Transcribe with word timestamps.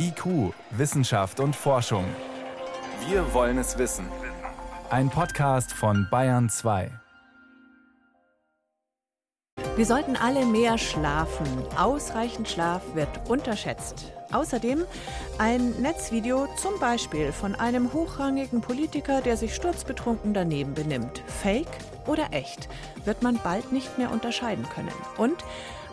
IQ, 0.00 0.54
Wissenschaft 0.70 1.40
und 1.40 1.56
Forschung. 1.56 2.04
Wir 3.08 3.34
wollen 3.34 3.58
es 3.58 3.78
wissen. 3.78 4.06
Ein 4.90 5.10
Podcast 5.10 5.72
von 5.72 6.06
Bayern 6.08 6.48
2. 6.48 6.90
Wir 9.74 9.86
sollten 9.86 10.14
alle 10.14 10.46
mehr 10.46 10.78
schlafen. 10.78 11.46
Ausreichend 11.76 12.48
Schlaf 12.48 12.82
wird 12.94 13.28
unterschätzt. 13.28 14.12
Außerdem 14.30 14.84
ein 15.38 15.70
Netzvideo 15.80 16.46
zum 16.56 16.78
Beispiel 16.78 17.32
von 17.32 17.56
einem 17.56 17.92
hochrangigen 17.92 18.60
Politiker, 18.60 19.20
der 19.20 19.36
sich 19.36 19.54
sturzbetrunken 19.54 20.32
daneben 20.32 20.74
benimmt. 20.74 21.24
Fake 21.26 21.66
oder 22.06 22.28
echt, 22.30 22.68
wird 23.04 23.22
man 23.22 23.40
bald 23.42 23.72
nicht 23.72 23.98
mehr 23.98 24.12
unterscheiden 24.12 24.68
können. 24.68 24.92
Und 25.16 25.44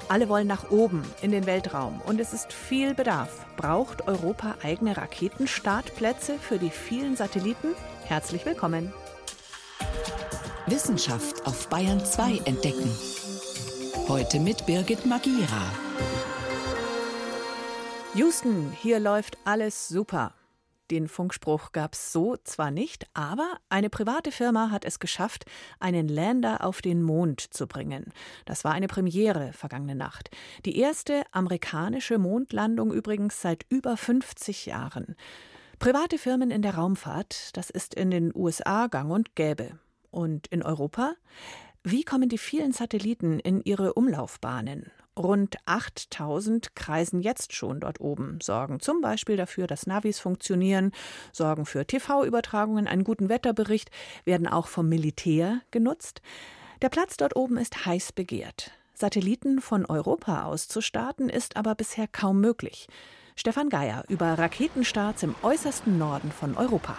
alle 0.10 0.30
wollen 0.30 0.48
nach 0.48 0.72
oben 0.72 1.04
in 1.22 1.32
den 1.32 1.46
Weltraum 1.46 2.02
und 2.06 2.20
es 2.20 2.34
ist 2.34 2.54
viel 2.54 2.94
Bedarf. 2.94 3.46
Braucht 3.58 4.08
Europa 4.08 4.56
eigene 4.64 4.98
Raketenstartplätze 4.98 6.38
für 6.40 6.58
die 6.58 6.70
vielen 6.70 7.16
Satelliten? 7.16 7.76
Herzlich 8.06 8.46
willkommen. 8.46 8.94
Wissenschaft 10.68 11.46
auf 11.46 11.70
Bayern 11.70 12.04
2 12.04 12.42
entdecken. 12.46 12.90
Heute 14.08 14.40
mit 14.40 14.66
Birgit 14.66 15.06
Magira. 15.06 15.62
Houston, 18.16 18.72
hier 18.82 19.00
läuft 19.00 19.38
alles 19.44 19.88
super. 19.88 20.34
Den 20.92 21.08
Funkspruch 21.08 21.72
gab 21.72 21.94
es 21.94 22.12
so 22.12 22.38
zwar 22.44 22.70
nicht, 22.70 23.08
aber 23.16 23.58
eine 23.70 23.90
private 23.90 24.32
Firma 24.32 24.70
hat 24.70 24.86
es 24.86 25.00
geschafft, 25.00 25.46
einen 25.80 26.08
Lander 26.08 26.64
auf 26.64 26.82
den 26.82 27.02
Mond 27.02 27.42
zu 27.42 27.66
bringen. 27.66 28.14
Das 28.46 28.64
war 28.64 28.74
eine 28.74 28.88
Premiere 28.88 29.52
vergangene 29.54 29.96
Nacht. 29.96 30.30
Die 30.64 30.78
erste 30.78 31.24
amerikanische 31.32 32.20
Mondlandung 32.20 32.94
übrigens 32.94 33.42
seit 33.42 33.66
über 33.70 33.98
50 33.98 34.68
Jahren. 34.68 35.16
Private 35.80 36.20
Firmen 36.20 36.52
in 36.52 36.62
der 36.62 36.76
Raumfahrt, 36.76 37.58
das 37.58 37.70
ist 37.72 37.96
in 37.96 38.12
den 38.12 38.32
USA 38.36 38.88
gang 38.88 39.12
und 39.12 39.36
gäbe. 39.36 39.80
Und 40.12 40.48
in 40.48 40.62
Europa? 40.62 41.16
Wie 41.84 42.04
kommen 42.04 42.30
die 42.30 42.38
vielen 42.38 42.72
Satelliten 42.72 43.40
in 43.40 43.62
ihre 43.62 43.94
Umlaufbahnen? 43.94 44.92
Rund 45.18 45.56
8000 45.66 46.76
kreisen 46.76 47.22
jetzt 47.22 47.54
schon 47.54 47.80
dort 47.80 48.02
oben, 48.02 48.40
sorgen 48.42 48.80
zum 48.80 49.02
Beispiel 49.02 49.38
dafür, 49.38 49.66
dass 49.68 49.88
Navis 49.88 50.20
funktionieren, 50.20 50.92
sorgen 51.32 51.66
für 51.66 51.86
TV-Übertragungen, 51.86 52.88
einen 52.88 53.04
guten 53.04 53.30
Wetterbericht, 53.30 53.92
werden 54.26 54.48
auch 54.48 54.68
vom 54.68 54.90
Militär 54.90 55.62
genutzt. 55.72 56.22
Der 56.82 56.90
Platz 56.90 57.16
dort 57.18 57.36
oben 57.36 57.58
ist 57.58 57.86
heiß 57.86 58.12
begehrt. 58.12 58.72
Satelliten 58.94 59.62
von 59.62 59.86
Europa 59.86 60.44
aus 60.44 60.68
zu 60.68 60.82
starten, 60.82 61.30
ist 61.30 61.58
aber 61.58 61.76
bisher 61.76 62.08
kaum 62.08 62.42
möglich. 62.42 62.88
Stefan 63.38 63.70
Geier 63.70 64.06
über 64.08 64.34
Raketenstarts 64.38 65.24
im 65.24 65.36
äußersten 65.44 65.98
Norden 65.98 66.32
von 66.32 66.56
Europa. 66.56 66.98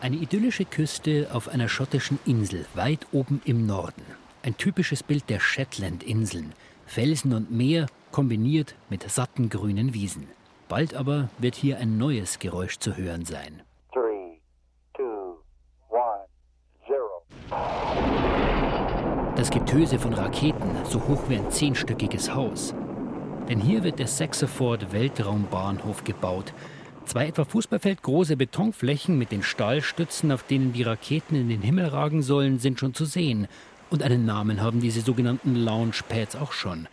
Eine 0.00 0.16
idyllische 0.16 0.64
Küste 0.64 1.28
auf 1.32 1.48
einer 1.48 1.68
schottischen 1.68 2.18
Insel, 2.26 2.66
weit 2.74 3.06
oben 3.12 3.40
im 3.44 3.66
Norden. 3.66 4.02
Ein 4.42 4.56
typisches 4.56 5.02
Bild 5.02 5.30
der 5.30 5.40
Shetland-Inseln. 5.40 6.52
Felsen 6.86 7.32
und 7.32 7.50
Meer 7.50 7.86
kombiniert 8.12 8.74
mit 8.90 9.08
satten 9.10 9.48
grünen 9.48 9.94
Wiesen. 9.94 10.28
Bald 10.68 10.94
aber 10.94 11.28
wird 11.38 11.54
hier 11.54 11.78
ein 11.78 11.98
neues 11.98 12.38
Geräusch 12.38 12.78
zu 12.78 12.96
hören 12.96 13.24
sein. 13.24 13.62
Three, 13.92 14.40
two, 14.96 15.38
one, 15.88 16.24
das 19.36 19.50
Getöse 19.50 19.98
von 19.98 20.14
Raketen, 20.14 20.70
so 20.88 21.06
hoch 21.06 21.28
wie 21.28 21.36
ein 21.36 21.50
zehnstöckiges 21.50 22.34
Haus. 22.34 22.74
Denn 23.48 23.60
hier 23.60 23.84
wird 23.84 23.98
der 23.98 24.06
Saxaford 24.06 24.92
Weltraumbahnhof 24.92 26.04
gebaut. 26.04 26.54
Zwei 27.04 27.26
etwa 27.26 27.44
Fußballfeldgroße 27.44 28.36
Betonflächen 28.36 29.18
mit 29.18 29.32
den 29.32 29.42
Stahlstützen, 29.42 30.32
auf 30.32 30.44
denen 30.44 30.72
die 30.72 30.82
Raketen 30.82 31.34
in 31.34 31.48
den 31.50 31.60
Himmel 31.60 31.86
ragen 31.86 32.22
sollen, 32.22 32.58
sind 32.58 32.80
schon 32.80 32.94
zu 32.94 33.04
sehen. 33.04 33.46
Und 33.90 34.02
einen 34.02 34.24
Namen 34.24 34.60
haben 34.60 34.80
diese 34.80 35.00
sogenannten 35.00 35.54
Launchpads 35.54 36.36
auch 36.36 36.52
schon. 36.52 36.88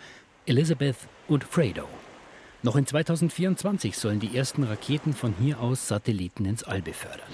Elizabeth 0.46 0.98
und 1.28 1.44
Fredo. 1.44 1.88
Noch 2.64 2.76
in 2.76 2.86
2024 2.86 3.98
sollen 3.98 4.20
die 4.20 4.38
ersten 4.38 4.64
Raketen 4.64 5.14
von 5.14 5.34
hier 5.40 5.60
aus 5.60 5.88
Satelliten 5.88 6.46
ins 6.46 6.64
All 6.64 6.82
befördern. 6.82 7.28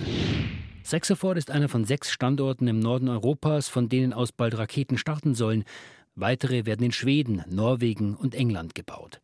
Saxaford 0.83 1.37
ist 1.37 1.51
einer 1.51 1.67
von 1.67 1.83
sechs 1.83 2.11
Standorten 2.11 2.67
im 2.67 2.79
Norden 2.79 3.09
Europas, 3.09 3.67
von 3.67 3.89
denen 3.89 4.13
aus 4.13 4.31
bald 4.31 4.57
Raketen 4.57 4.97
starten 4.97 5.35
sollen. 5.35 5.65
Weitere 6.15 6.65
werden 6.65 6.85
in 6.85 6.93
Schweden, 6.93 7.43
Norwegen 7.49 8.15
und 8.15 8.35
England 8.35 8.73
gebaut. 8.73 9.19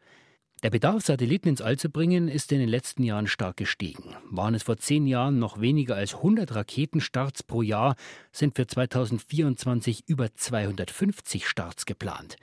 Der 0.63 0.69
Bedarf, 0.69 1.03
Satelliten 1.03 1.49
ins 1.49 1.61
All 1.61 1.77
zu 1.77 1.89
bringen, 1.89 2.29
ist 2.29 2.53
in 2.53 2.59
den 2.59 2.69
letzten 2.69 3.03
Jahren 3.03 3.27
stark 3.27 3.57
gestiegen. 3.57 4.15
Waren 4.29 4.55
es 4.55 4.63
vor 4.63 4.77
zehn 4.77 5.05
Jahren 5.07 5.37
noch 5.37 5.59
weniger 5.59 5.97
als 5.97 6.15
100 6.15 6.55
Raketenstarts 6.55 7.43
pro 7.43 7.61
Jahr, 7.61 7.97
sind 8.31 8.55
für 8.55 8.65
2024 8.65 10.05
über 10.07 10.33
250 10.33 11.49
Starts 11.49 11.85
geplant. 11.85 12.37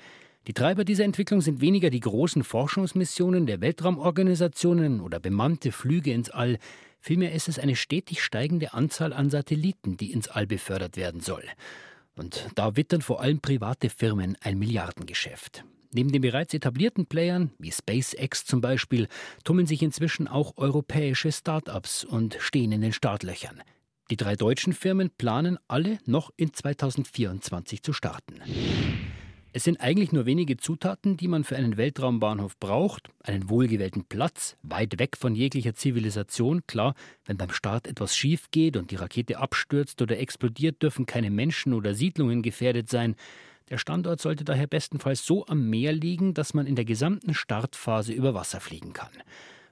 Die 0.47 0.53
Treiber 0.53 0.85
dieser 0.85 1.05
Entwicklung 1.05 1.41
sind 1.41 1.63
weniger 1.63 1.89
die 1.89 2.01
großen 2.01 2.45
Forschungsmissionen 2.45 3.47
der 3.47 3.63
Weltraumorganisationen 3.63 5.01
oder 5.01 5.19
bemannte 5.19 5.73
Flüge 5.73 6.13
ins 6.13 6.29
All, 6.29 6.59
vielmehr 7.01 7.33
ist 7.33 7.49
es 7.49 7.59
eine 7.59 7.75
stetig 7.75 8.23
steigende 8.23 8.75
Anzahl 8.75 9.15
an 9.15 9.31
Satelliten, 9.31 9.97
die 9.97 10.13
ins 10.13 10.29
All 10.29 10.47
befördert 10.47 10.99
werden 10.99 11.23
soll. 11.23 11.45
Und 12.17 12.49
da 12.55 12.77
wittern 12.77 13.01
vor 13.01 13.23
allem 13.23 13.41
private 13.41 13.89
Firmen 13.89 14.37
ein 14.43 14.59
Milliardengeschäft. 14.59 15.65
Neben 15.93 16.13
den 16.13 16.23
bereits 16.23 16.55
etablierten 16.55 17.07
Playern, 17.07 17.51
wie 17.59 17.73
SpaceX 17.73 18.45
zum 18.45 18.61
Beispiel, 18.61 19.09
tummeln 19.43 19.67
sich 19.67 19.83
inzwischen 19.83 20.29
auch 20.29 20.57
europäische 20.57 21.33
Start-ups 21.33 22.05
und 22.05 22.37
stehen 22.39 22.71
in 22.71 22.81
den 22.81 22.93
Startlöchern. 22.93 23.63
Die 24.11 24.17
drei 24.17 24.37
deutschen 24.37 24.73
Firmen 24.73 25.11
planen 25.11 25.59
alle 25.69 25.99
noch 26.07 26.31
in 26.37 26.53
2024 26.53 27.83
zu 27.83 27.93
starten. 27.93 28.41
Es 29.53 29.65
sind 29.65 29.81
eigentlich 29.81 30.13
nur 30.13 30.27
wenige 30.27 30.57
Zutaten, 30.57 31.17
die 31.17 31.27
man 31.27 31.43
für 31.43 31.57
einen 31.57 31.77
Weltraumbahnhof 31.77 32.57
braucht. 32.61 33.09
Einen 33.25 33.51
wohlgewählten 33.51 34.05
Platz, 34.05 34.57
weit 34.63 35.01
weg 35.01 35.17
von 35.17 35.35
jeglicher 35.35 35.75
Zivilisation. 35.75 36.63
Klar, 36.69 36.95
wenn 37.25 37.37
beim 37.37 37.51
Start 37.51 37.89
etwas 37.89 38.17
schief 38.17 38.53
geht 38.53 38.77
und 38.77 38.93
die 38.93 38.97
Rakete 38.97 39.39
abstürzt 39.39 40.01
oder 40.03 40.21
explodiert, 40.21 40.83
dürfen 40.83 41.05
keine 41.05 41.31
Menschen 41.31 41.73
oder 41.73 41.95
Siedlungen 41.95 42.43
gefährdet 42.43 42.89
sein. 42.89 43.17
Der 43.71 43.79
Standort 43.79 44.21
sollte 44.21 44.45
daher 44.45 44.67
bestenfalls 44.67 45.25
so 45.25 45.47
am 45.47 45.71
Meer 45.71 45.93
liegen, 45.93 46.35
dass 46.35 46.55
man 46.55 46.67
in 46.67 46.75
der 46.75 46.85
gesamten 46.85 47.35
Startphase 47.35 48.13
über 48.13 48.35
Wasser 48.35 48.61
fliegen 48.61 48.93
kann. 48.93 49.13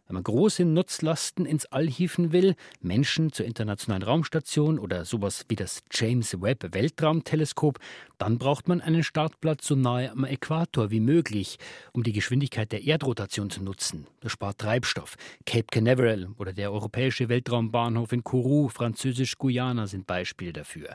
Wenn 0.07 0.15
man 0.15 0.23
große 0.23 0.65
Nutzlasten 0.65 1.45
ins 1.45 1.67
All 1.67 1.87
hieven 1.87 2.33
will, 2.33 2.55
Menschen 2.81 3.31
zur 3.31 3.45
internationalen 3.45 4.03
Raumstation 4.03 4.79
oder 4.79 5.05
sowas 5.05 5.45
wie 5.49 5.57
das 5.57 5.83
James 5.91 6.41
Webb 6.41 6.73
Weltraumteleskop, 6.73 7.79
dann 8.17 8.39
braucht 8.39 8.69
man 8.69 8.81
einen 8.81 9.03
Startplatz 9.03 9.67
so 9.67 9.75
nahe 9.75 10.11
am 10.11 10.25
Äquator 10.25 10.91
wie 10.91 11.01
möglich, 11.01 11.59
um 11.93 12.05
die 12.05 12.13
Geschwindigkeit 12.13 12.73
der 12.73 12.85
Erdrotation 12.85 13.51
zu 13.51 13.63
nutzen. 13.63 14.07
Das 14.21 14.33
spart 14.33 14.59
Treibstoff. 14.59 15.17
Cape 15.45 15.67
Canaveral 15.71 16.29
oder 16.39 16.55
der 16.55 16.73
europäische 16.73 17.29
Weltraumbahnhof 17.29 18.13
in 18.13 18.25
Kourou, 18.25 18.69
französisch-Guyana 18.69 19.89
sind 19.89 20.07
Beispiele 20.07 20.55
dafür. 20.55 20.95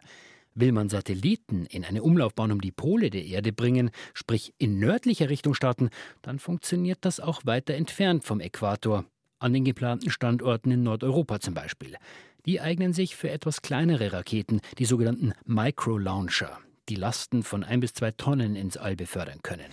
Will 0.56 0.72
man 0.72 0.88
Satelliten 0.88 1.66
in 1.66 1.84
eine 1.84 2.04
Umlaufbahn 2.04 2.52
um 2.52 2.62
die 2.62 2.72
Pole 2.72 3.10
der 3.10 3.26
Erde 3.26 3.52
bringen, 3.52 3.90
sprich 4.14 4.54
in 4.60 4.78
nördlicher 4.78 5.30
Richtung 5.30 5.56
starten, 5.56 5.90
dann 6.22 6.38
funktioniert 6.38 7.00
das 7.02 7.20
auch 7.20 7.42
weiter 7.46 7.74
entfernt 7.74 8.24
vom 8.24 8.40
Äquator, 8.40 9.06
an 9.40 9.54
den 9.54 9.66
geplanten 9.66 10.12
Standorten 10.12 10.70
in 10.70 10.84
Nordeuropa 10.84 11.40
zum 11.40 11.56
Beispiel. 11.56 11.96
Die 12.46 12.62
eignen 12.62 12.94
sich 12.94 13.16
für 13.16 13.32
etwas 13.32 13.64
kleinere 13.64 14.14
Raketen, 14.14 14.62
die 14.78 14.86
sogenannten 14.86 15.34
Micro-Launcher, 15.46 16.60
die 16.88 16.96
Lasten 16.96 17.42
von 17.42 17.64
ein 17.64 17.80
bis 17.80 17.94
zwei 17.94 18.12
Tonnen 18.12 18.56
ins 18.56 18.78
All 18.78 18.96
befördern 18.96 19.40
können. 19.42 19.72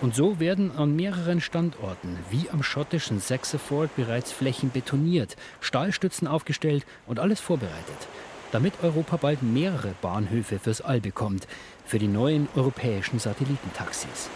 Und 0.00 0.14
so 0.14 0.40
werden 0.40 0.70
an 0.70 0.96
mehreren 0.96 1.40
Standorten, 1.42 2.16
wie 2.30 2.48
am 2.50 2.62
schottischen 2.62 3.18
Saxaford, 3.20 3.94
bereits 3.96 4.32
Flächen 4.32 4.70
betoniert, 4.70 5.36
Stahlstützen 5.60 6.26
aufgestellt 6.26 6.86
und 7.06 7.18
alles 7.18 7.40
vorbereitet 7.40 8.08
damit 8.52 8.74
Europa 8.82 9.16
bald 9.16 9.42
mehrere 9.42 9.94
Bahnhöfe 10.00 10.58
fürs 10.58 10.80
All 10.80 11.00
bekommt, 11.00 11.46
für 11.84 11.98
die 11.98 12.08
neuen 12.08 12.48
europäischen 12.54 13.18
Satellitentaxis. 13.18 14.28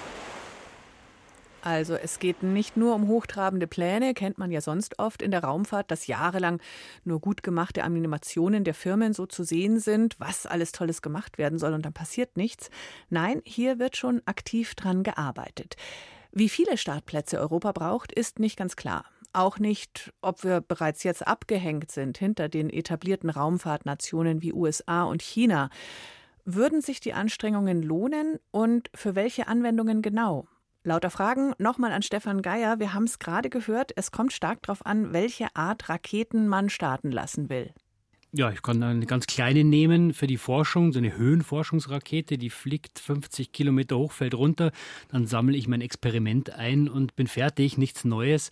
Also 1.65 1.95
es 1.95 2.19
geht 2.19 2.43
nicht 2.43 2.77
nur 2.77 2.95
um 2.95 3.07
hochtrabende 3.07 3.69
Pläne, 3.69 4.15
kennt 4.15 4.37
man 4.37 4.51
ja 4.51 4.61
sonst 4.61 4.99
oft 4.99 5.23
in 5.23 5.31
der 5.31 5.45
Raumfahrt, 5.45 5.93
dass 5.93 6.09
jahrelang 6.09 6.61
nur 7.05 7.21
gut 7.21 7.45
gemachte 7.45 7.85
Animationen 7.85 8.65
der 8.65 8.75
Firmen 8.75 9.13
so 9.13 9.27
zu 9.27 9.45
sehen 9.45 9.79
sind, 9.79 10.19
was 10.19 10.45
alles 10.45 10.73
Tolles 10.73 11.03
gemacht 11.03 11.39
werden 11.39 11.61
soll 11.61 11.73
und 11.73 11.87
dann 11.87 11.93
passiert 11.93 12.37
nichts. 12.37 12.69
Nein, 13.11 13.43
hier 13.45 13.79
wird 13.79 13.97
schon 13.97 14.23
aktiv 14.27 14.75
dran 14.75 15.05
gearbeitet. 15.05 15.77
Wie 16.33 16.49
viele 16.49 16.77
Startplätze 16.77 17.39
Europa 17.39 17.71
braucht, 17.71 18.11
ist 18.11 18.41
nicht 18.41 18.57
ganz 18.57 18.75
klar 18.75 19.05
auch 19.33 19.59
nicht, 19.59 20.13
ob 20.21 20.45
wir 20.45 20.61
bereits 20.61 21.03
jetzt 21.03 21.27
abgehängt 21.27 21.91
sind 21.91 22.19
hinter 22.19 22.49
den 22.49 22.71
etablierten 22.71 23.31
Raumfahrtnationen 23.31 24.43
wie 24.43 24.53
USA 24.53 25.05
und 25.05 25.23
China. 25.23 25.71
Würden 26.45 26.81
sich 26.81 27.01
die 27.01 27.13
Anstrengungen 27.13 27.83
lohnen 27.83 28.39
und 28.51 28.91
für 28.95 29.15
welche 29.15 29.47
Anwendungen 29.47 30.03
genau? 30.03 30.47
Lauter 30.85 31.11
Fragen 31.11 31.55
nochmal 31.59 31.93
an 31.93 32.03
Stefan 32.03 32.43
Geier. 32.43 32.81
Wir 32.81 32.93
haben 32.93 33.05
es 33.05 33.21
gerade 33.21 33.51
gehört, 33.51 33.93
es 33.95 34.11
kommt 34.11 34.33
stark 34.33 34.63
darauf 34.63 34.85
an, 34.85 35.13
welche 35.13 35.55
Art 35.55 35.89
Raketen 35.89 36.49
man 36.49 36.71
starten 36.71 37.13
lassen 37.13 37.49
will. 37.49 37.73
Ja, 38.35 38.51
ich 38.51 38.63
kann 38.63 38.83
eine 38.83 39.05
ganz 39.05 39.27
kleine 39.27 39.63
nehmen 39.63 40.15
für 40.15 40.27
die 40.27 40.39
Forschung, 40.39 40.95
so 40.95 40.99
eine 40.99 41.15
Höhenforschungsrakete, 41.15 42.39
die 42.39 42.49
fliegt 42.49 42.99
50 42.99 43.53
Kilometer 43.53 43.99
hoch, 43.99 44.13
fällt 44.13 44.33
runter. 44.33 44.73
Dann 45.11 45.27
sammle 45.27 45.55
ich 45.55 45.69
mein 45.69 45.83
Experiment 45.83 46.49
ein 46.49 46.89
und 46.89 47.15
bin 47.15 47.27
fertig, 47.27 47.77
nichts 47.77 48.07
Neues. 48.07 48.49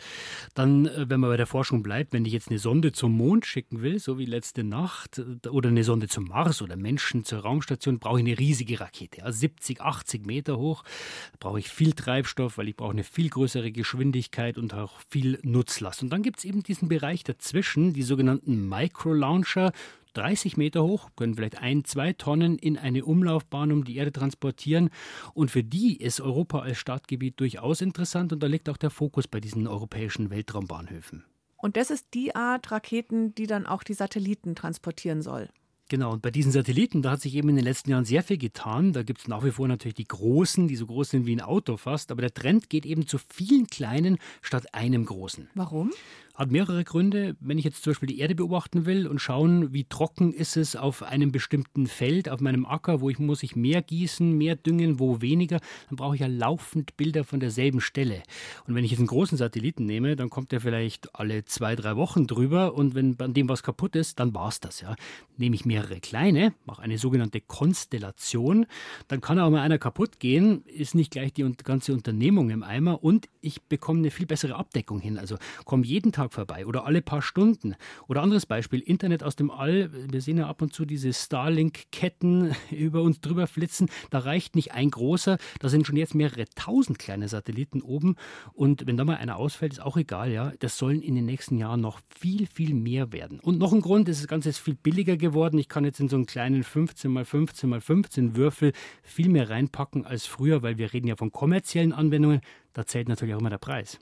Dann, 0.52 0.84
äh, 0.84 1.08
wenn 1.08 1.18
man 1.20 1.30
bei 1.30 1.38
der 1.38 1.46
Forschung 1.46 1.82
bleibt, 1.82 2.12
wenn 2.12 2.26
ich 2.26 2.32
jetzt 2.34 2.50
eine 2.50 2.58
Sonde 2.58 2.92
zum 2.92 3.16
Mond 3.16 3.46
schicken 3.46 3.80
will, 3.80 3.98
so 3.98 4.18
wie 4.18 4.26
letzte 4.26 4.64
Nacht, 4.64 5.18
äh, 5.18 5.48
oder 5.48 5.70
eine 5.70 5.82
Sonde 5.82 6.08
zum 6.08 6.24
Mars 6.24 6.60
oder 6.60 6.76
Menschen 6.76 7.24
zur 7.24 7.38
Raumstation, 7.38 8.00
brauche 8.00 8.20
ich 8.20 8.26
eine 8.26 8.38
riesige 8.38 8.80
Rakete, 8.80 9.24
also 9.24 9.38
70, 9.38 9.80
80 9.80 10.26
Meter 10.26 10.58
hoch. 10.58 10.84
Da 11.32 11.38
brauche 11.40 11.58
ich 11.58 11.70
viel 11.70 11.94
Treibstoff, 11.94 12.58
weil 12.58 12.68
ich 12.68 12.76
brauche 12.76 12.92
eine 12.92 13.04
viel 13.04 13.30
größere 13.30 13.72
Geschwindigkeit 13.72 14.58
und 14.58 14.74
auch 14.74 14.98
viel 15.08 15.38
Nutzlast. 15.42 16.02
Und 16.02 16.10
dann 16.10 16.22
gibt 16.22 16.40
es 16.40 16.44
eben 16.44 16.62
diesen 16.62 16.88
Bereich 16.88 17.24
dazwischen, 17.24 17.94
die 17.94 18.02
sogenannten 18.02 18.68
Micro-Launcher. 18.68 19.69
30 20.14 20.56
Meter 20.56 20.82
hoch, 20.82 21.10
können 21.16 21.34
vielleicht 21.34 21.58
ein, 21.58 21.84
zwei 21.84 22.12
Tonnen 22.12 22.58
in 22.58 22.76
eine 22.76 23.04
Umlaufbahn 23.04 23.72
um 23.72 23.84
die 23.84 23.96
Erde 23.96 24.12
transportieren. 24.12 24.90
Und 25.34 25.50
für 25.50 25.62
die 25.62 25.96
ist 25.96 26.20
Europa 26.20 26.60
als 26.60 26.78
Startgebiet 26.78 27.38
durchaus 27.40 27.80
interessant 27.80 28.32
und 28.32 28.42
da 28.42 28.46
liegt 28.46 28.68
auch 28.68 28.76
der 28.76 28.90
Fokus 28.90 29.28
bei 29.28 29.40
diesen 29.40 29.66
europäischen 29.66 30.30
Weltraumbahnhöfen. 30.30 31.24
Und 31.56 31.76
das 31.76 31.90
ist 31.90 32.06
die 32.14 32.34
Art 32.34 32.70
Raketen, 32.70 33.34
die 33.34 33.46
dann 33.46 33.66
auch 33.66 33.82
die 33.82 33.94
Satelliten 33.94 34.54
transportieren 34.54 35.22
soll. 35.22 35.48
Genau, 35.90 36.12
und 36.12 36.22
bei 36.22 36.30
diesen 36.30 36.52
Satelliten, 36.52 37.02
da 37.02 37.10
hat 37.10 37.20
sich 37.20 37.34
eben 37.34 37.48
in 37.48 37.56
den 37.56 37.64
letzten 37.64 37.90
Jahren 37.90 38.04
sehr 38.04 38.22
viel 38.22 38.38
getan. 38.38 38.92
Da 38.92 39.02
gibt 39.02 39.22
es 39.22 39.28
nach 39.28 39.44
wie 39.44 39.50
vor 39.50 39.66
natürlich 39.66 39.96
die 39.96 40.06
großen, 40.06 40.68
die 40.68 40.76
so 40.76 40.86
groß 40.86 41.10
sind 41.10 41.26
wie 41.26 41.34
ein 41.34 41.40
Auto 41.40 41.76
fast. 41.76 42.12
Aber 42.12 42.22
der 42.22 42.32
Trend 42.32 42.70
geht 42.70 42.86
eben 42.86 43.08
zu 43.08 43.18
vielen 43.18 43.66
kleinen 43.66 44.18
statt 44.40 44.72
einem 44.72 45.04
großen. 45.04 45.50
Warum? 45.56 45.90
Hat 46.34 46.50
mehrere 46.50 46.84
Gründe. 46.84 47.36
Wenn 47.40 47.58
ich 47.58 47.64
jetzt 47.64 47.82
zum 47.82 47.92
Beispiel 47.92 48.08
die 48.08 48.18
Erde 48.18 48.34
beobachten 48.34 48.86
will 48.86 49.06
und 49.06 49.18
schauen, 49.18 49.72
wie 49.72 49.84
trocken 49.84 50.32
ist 50.32 50.56
es 50.56 50.76
auf 50.76 51.02
einem 51.02 51.32
bestimmten 51.32 51.86
Feld, 51.86 52.28
auf 52.28 52.40
meinem 52.40 52.64
Acker, 52.64 53.00
wo 53.00 53.10
ich 53.10 53.18
muss 53.18 53.42
ich 53.42 53.56
mehr 53.56 53.82
gießen, 53.82 54.38
mehr 54.38 54.56
düngen, 54.56 54.98
wo 54.98 55.20
weniger, 55.20 55.58
dann 55.88 55.96
brauche 55.96 56.14
ich 56.14 56.20
ja 56.20 56.28
laufend 56.28 56.96
Bilder 56.96 57.24
von 57.24 57.40
derselben 57.40 57.80
Stelle. 57.80 58.22
Und 58.66 58.74
wenn 58.74 58.84
ich 58.84 58.92
jetzt 58.92 59.00
einen 59.00 59.08
großen 59.08 59.36
Satelliten 59.36 59.84
nehme, 59.84 60.16
dann 60.16 60.30
kommt 60.30 60.52
der 60.52 60.60
vielleicht 60.60 61.14
alle 61.14 61.44
zwei, 61.44 61.76
drei 61.76 61.96
Wochen 61.96 62.26
drüber 62.26 62.74
und 62.74 62.94
wenn 62.94 63.20
an 63.20 63.34
dem 63.34 63.48
was 63.48 63.62
kaputt 63.62 63.96
ist, 63.96 64.20
dann 64.20 64.32
war 64.32 64.48
es 64.48 64.60
das. 64.60 64.80
Ja. 64.80 64.96
Nehme 65.36 65.56
ich 65.56 65.64
mehrere 65.64 66.00
kleine, 66.00 66.54
mache 66.64 66.82
eine 66.82 66.98
sogenannte 66.98 67.40
Konstellation, 67.40 68.66
dann 69.08 69.20
kann 69.20 69.38
auch 69.38 69.50
mal 69.50 69.62
einer 69.62 69.78
kaputt 69.78 70.20
gehen, 70.20 70.64
ist 70.66 70.94
nicht 70.94 71.10
gleich 71.10 71.32
die 71.32 71.50
ganze 71.64 71.92
Unternehmung 71.92 72.50
im 72.50 72.62
Eimer 72.62 73.02
und 73.02 73.28
ich 73.40 73.62
bekomme 73.62 73.98
eine 73.98 74.10
viel 74.10 74.26
bessere 74.26 74.54
Abdeckung 74.54 75.00
hin. 75.00 75.18
Also 75.18 75.36
komme 75.64 75.84
jeden 75.84 76.12
Tag 76.12 76.19
Tag 76.20 76.34
vorbei 76.34 76.66
oder 76.66 76.84
alle 76.84 77.00
paar 77.00 77.22
Stunden. 77.22 77.76
Oder 78.06 78.20
anderes 78.20 78.44
Beispiel, 78.44 78.80
Internet 78.80 79.22
aus 79.22 79.36
dem 79.36 79.50
All. 79.50 79.90
Wir 80.12 80.20
sehen 80.20 80.36
ja 80.36 80.48
ab 80.48 80.60
und 80.60 80.74
zu 80.74 80.84
diese 80.84 81.14
Starlink-Ketten 81.14 82.54
über 82.70 83.00
uns 83.00 83.22
drüber 83.22 83.46
flitzen. 83.46 83.88
Da 84.10 84.18
reicht 84.18 84.54
nicht 84.54 84.72
ein 84.72 84.90
großer, 84.90 85.38
da 85.60 85.68
sind 85.70 85.86
schon 85.86 85.96
jetzt 85.96 86.14
mehrere 86.14 86.44
tausend 86.54 86.98
kleine 86.98 87.26
Satelliten 87.28 87.80
oben. 87.80 88.16
Und 88.52 88.86
wenn 88.86 88.98
da 88.98 89.04
mal 89.06 89.16
einer 89.16 89.36
ausfällt, 89.36 89.72
ist 89.72 89.80
auch 89.80 89.96
egal, 89.96 90.30
ja. 90.30 90.52
Das 90.58 90.76
sollen 90.76 91.00
in 91.00 91.14
den 91.14 91.24
nächsten 91.24 91.56
Jahren 91.56 91.80
noch 91.80 92.00
viel, 92.18 92.46
viel 92.46 92.74
mehr 92.74 93.12
werden. 93.12 93.40
Und 93.40 93.58
noch 93.58 93.72
ein 93.72 93.80
Grund, 93.80 94.06
das 94.06 94.28
Ganze 94.28 94.50
ist 94.50 94.58
viel 94.58 94.74
billiger 94.74 95.16
geworden. 95.16 95.58
Ich 95.58 95.70
kann 95.70 95.86
jetzt 95.86 96.00
in 96.00 96.10
so 96.10 96.16
einen 96.16 96.26
kleinen 96.26 96.64
15 96.64 97.10
mal 97.10 97.24
15 97.24 97.70
mal 97.70 97.80
15 97.80 98.36
Würfel 98.36 98.72
viel 99.02 99.30
mehr 99.30 99.48
reinpacken 99.48 100.04
als 100.04 100.26
früher, 100.26 100.62
weil 100.62 100.76
wir 100.76 100.92
reden 100.92 101.06
ja 101.06 101.16
von 101.16 101.32
kommerziellen 101.32 101.94
Anwendungen. 101.94 102.42
Da 102.74 102.84
zählt 102.84 103.08
natürlich 103.08 103.34
auch 103.34 103.40
immer 103.40 103.48
der 103.48 103.56
Preis. 103.58 103.98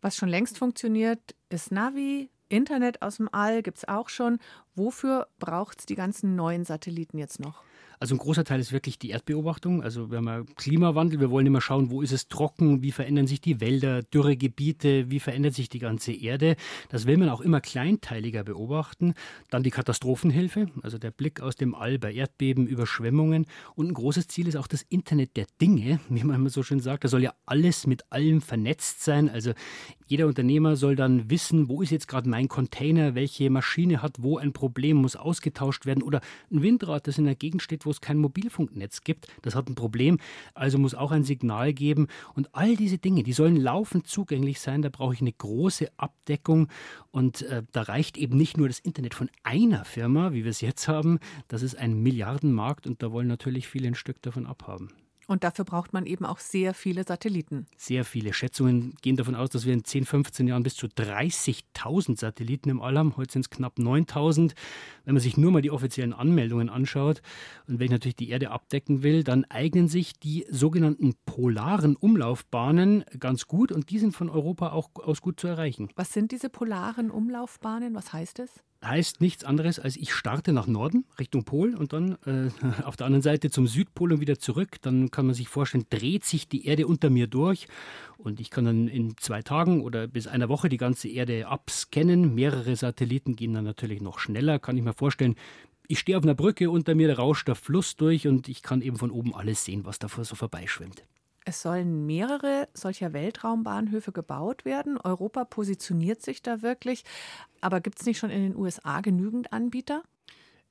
Was 0.00 0.16
schon 0.16 0.28
längst 0.28 0.58
funktioniert, 0.58 1.34
ist 1.48 1.72
Navi. 1.72 2.30
Internet 2.48 3.00
aus 3.00 3.18
dem 3.18 3.28
All 3.32 3.62
gibt 3.62 3.78
es 3.78 3.88
auch 3.88 4.08
schon. 4.08 4.38
Wofür 4.74 5.26
braucht 5.38 5.80
es 5.80 5.86
die 5.86 5.94
ganzen 5.94 6.36
neuen 6.36 6.64
Satelliten 6.64 7.18
jetzt 7.18 7.40
noch? 7.40 7.62
Also 8.02 8.14
ein 8.14 8.18
großer 8.18 8.44
Teil 8.44 8.60
ist 8.60 8.72
wirklich 8.72 8.98
die 8.98 9.10
Erdbeobachtung. 9.10 9.82
Also 9.82 10.10
wir 10.10 10.18
haben 10.18 10.26
ja 10.26 10.42
Klimawandel, 10.56 11.20
wir 11.20 11.30
wollen 11.30 11.44
immer 11.44 11.60
schauen, 11.60 11.90
wo 11.90 12.00
ist 12.00 12.12
es 12.12 12.28
trocken, 12.28 12.80
wie 12.80 12.92
verändern 12.92 13.26
sich 13.26 13.42
die 13.42 13.60
Wälder, 13.60 14.02
Dürregebiete, 14.02 15.10
wie 15.10 15.20
verändert 15.20 15.52
sich 15.52 15.68
die 15.68 15.80
ganze 15.80 16.14
Erde. 16.14 16.56
Das 16.88 17.06
will 17.06 17.18
man 17.18 17.28
auch 17.28 17.42
immer 17.42 17.60
kleinteiliger 17.60 18.42
beobachten. 18.42 19.12
Dann 19.50 19.62
die 19.62 19.70
Katastrophenhilfe, 19.70 20.68
also 20.80 20.96
der 20.96 21.10
Blick 21.10 21.42
aus 21.42 21.56
dem 21.56 21.74
All 21.74 21.98
bei 21.98 22.10
Erdbeben, 22.14 22.66
Überschwemmungen. 22.66 23.44
Und 23.74 23.88
ein 23.88 23.94
großes 23.94 24.28
Ziel 24.28 24.48
ist 24.48 24.56
auch 24.56 24.66
das 24.66 24.80
Internet 24.80 25.36
der 25.36 25.44
Dinge, 25.60 26.00
wie 26.08 26.24
man 26.24 26.36
immer 26.36 26.48
so 26.48 26.62
schön 26.62 26.80
sagt. 26.80 27.04
Da 27.04 27.08
soll 27.08 27.22
ja 27.22 27.34
alles 27.44 27.86
mit 27.86 28.10
allem 28.10 28.40
vernetzt 28.40 29.04
sein. 29.04 29.28
Also 29.28 29.52
jeder 30.06 30.26
Unternehmer 30.26 30.76
soll 30.76 30.96
dann 30.96 31.28
wissen, 31.28 31.68
wo 31.68 31.82
ist 31.82 31.90
jetzt 31.90 32.08
gerade 32.08 32.30
mein 32.30 32.48
Container, 32.48 33.14
welche 33.14 33.50
Maschine 33.50 34.00
hat 34.00 34.22
wo 34.22 34.38
ein 34.38 34.54
Problem, 34.54 34.69
muss 34.96 35.16
ausgetauscht 35.16 35.84
werden. 35.84 36.02
Oder 36.02 36.22
ein 36.50 36.62
Windrad, 36.62 37.06
das 37.06 37.18
in 37.18 37.26
der 37.26 37.34
Gegend 37.34 37.62
steht, 37.62 37.84
wo 37.84 37.90
wo 37.90 37.92
es 37.92 38.00
kein 38.00 38.18
Mobilfunknetz 38.18 39.02
gibt. 39.02 39.26
Das 39.42 39.56
hat 39.56 39.68
ein 39.68 39.74
Problem, 39.74 40.18
also 40.54 40.78
muss 40.78 40.94
auch 40.94 41.10
ein 41.10 41.24
Signal 41.24 41.72
geben. 41.72 42.06
Und 42.34 42.54
all 42.54 42.76
diese 42.76 42.98
Dinge, 42.98 43.24
die 43.24 43.32
sollen 43.32 43.56
laufend 43.56 44.06
zugänglich 44.06 44.60
sein. 44.60 44.80
Da 44.80 44.90
brauche 44.90 45.12
ich 45.12 45.20
eine 45.20 45.32
große 45.32 45.88
Abdeckung. 45.96 46.68
Und 47.10 47.42
äh, 47.42 47.64
da 47.72 47.82
reicht 47.82 48.16
eben 48.16 48.36
nicht 48.36 48.56
nur 48.56 48.68
das 48.68 48.78
Internet 48.78 49.14
von 49.14 49.28
einer 49.42 49.84
Firma, 49.84 50.32
wie 50.32 50.44
wir 50.44 50.52
es 50.52 50.60
jetzt 50.60 50.86
haben. 50.86 51.18
Das 51.48 51.62
ist 51.62 51.76
ein 51.76 52.00
Milliardenmarkt 52.00 52.86
und 52.86 53.02
da 53.02 53.10
wollen 53.10 53.26
natürlich 53.26 53.66
viele 53.66 53.88
ein 53.88 53.96
Stück 53.96 54.22
davon 54.22 54.46
abhaben. 54.46 54.92
Und 55.30 55.44
dafür 55.44 55.64
braucht 55.64 55.92
man 55.92 56.06
eben 56.06 56.24
auch 56.24 56.40
sehr 56.40 56.74
viele 56.74 57.04
Satelliten. 57.04 57.68
Sehr 57.76 58.04
viele. 58.04 58.32
Schätzungen 58.32 58.96
gehen 59.00 59.14
davon 59.14 59.36
aus, 59.36 59.48
dass 59.48 59.64
wir 59.64 59.72
in 59.72 59.84
10, 59.84 60.04
15 60.04 60.48
Jahren 60.48 60.64
bis 60.64 60.74
zu 60.74 60.88
30.000 60.88 62.18
Satelliten 62.18 62.68
im 62.68 62.82
All 62.82 62.98
haben. 62.98 63.16
Heute 63.16 63.34
sind 63.34 63.42
es 63.42 63.50
knapp 63.50 63.78
9.000. 63.78 64.54
Wenn 65.04 65.14
man 65.14 65.20
sich 65.20 65.36
nur 65.36 65.52
mal 65.52 65.62
die 65.62 65.70
offiziellen 65.70 66.14
Anmeldungen 66.14 66.68
anschaut 66.68 67.22
und 67.68 67.78
wenn 67.78 67.84
ich 67.84 67.92
natürlich 67.92 68.16
die 68.16 68.30
Erde 68.30 68.50
abdecken 68.50 69.04
will, 69.04 69.22
dann 69.22 69.44
eignen 69.44 69.86
sich 69.86 70.18
die 70.18 70.46
sogenannten 70.50 71.14
polaren 71.26 71.94
Umlaufbahnen 71.94 73.04
ganz 73.20 73.46
gut 73.46 73.70
und 73.70 73.90
die 73.90 74.00
sind 74.00 74.16
von 74.16 74.30
Europa 74.30 74.70
auch 74.70 74.90
aus 74.96 75.20
gut 75.20 75.38
zu 75.38 75.46
erreichen. 75.46 75.90
Was 75.94 76.12
sind 76.12 76.32
diese 76.32 76.50
polaren 76.50 77.08
Umlaufbahnen? 77.08 77.94
Was 77.94 78.12
heißt 78.12 78.40
es? 78.40 78.64
Heißt 78.84 79.20
nichts 79.20 79.44
anderes 79.44 79.78
als 79.78 79.96
ich 79.96 80.12
starte 80.12 80.52
nach 80.52 80.66
Norden 80.66 81.04
Richtung 81.18 81.44
Pol 81.44 81.74
und 81.74 81.92
dann 81.92 82.16
äh, 82.24 82.50
auf 82.84 82.96
der 82.96 83.06
anderen 83.06 83.22
Seite 83.22 83.50
zum 83.50 83.66
Südpol 83.66 84.12
und 84.12 84.20
wieder 84.20 84.38
zurück. 84.38 84.76
Dann 84.82 85.10
kann 85.10 85.26
man 85.26 85.34
sich 85.34 85.48
vorstellen, 85.48 85.86
dreht 85.90 86.24
sich 86.24 86.48
die 86.48 86.66
Erde 86.66 86.86
unter 86.86 87.10
mir 87.10 87.26
durch 87.26 87.68
und 88.16 88.40
ich 88.40 88.50
kann 88.50 88.64
dann 88.64 88.88
in 88.88 89.16
zwei 89.18 89.42
Tagen 89.42 89.82
oder 89.82 90.06
bis 90.06 90.26
einer 90.26 90.48
Woche 90.48 90.68
die 90.68 90.76
ganze 90.76 91.08
Erde 91.08 91.46
abscannen. 91.46 92.34
Mehrere 92.34 92.74
Satelliten 92.76 93.36
gehen 93.36 93.54
dann 93.54 93.64
natürlich 93.64 94.00
noch 94.00 94.18
schneller, 94.18 94.58
kann 94.58 94.76
ich 94.76 94.82
mir 94.82 94.94
vorstellen. 94.94 95.36
Ich 95.86 95.98
stehe 95.98 96.16
auf 96.16 96.22
einer 96.22 96.34
Brücke, 96.34 96.70
unter 96.70 96.94
mir 96.94 97.18
rauscht 97.18 97.48
der 97.48 97.56
Fluss 97.56 97.96
durch 97.96 98.28
und 98.28 98.48
ich 98.48 98.62
kann 98.62 98.80
eben 98.80 98.96
von 98.96 99.10
oben 99.10 99.34
alles 99.34 99.64
sehen, 99.64 99.84
was 99.84 99.98
da 99.98 100.08
so 100.08 100.36
vorbeischwimmt. 100.36 101.04
Es 101.50 101.62
sollen 101.62 102.06
mehrere 102.06 102.68
solcher 102.74 103.12
Weltraumbahnhöfe 103.12 104.12
gebaut 104.12 104.64
werden. 104.64 104.98
Europa 104.98 105.44
positioniert 105.44 106.22
sich 106.22 106.42
da 106.42 106.62
wirklich. 106.62 107.02
Aber 107.60 107.80
gibt 107.80 107.98
es 107.98 108.06
nicht 108.06 108.18
schon 108.18 108.30
in 108.30 108.44
den 108.44 108.56
USA 108.56 109.00
genügend 109.00 109.52
Anbieter? 109.52 110.04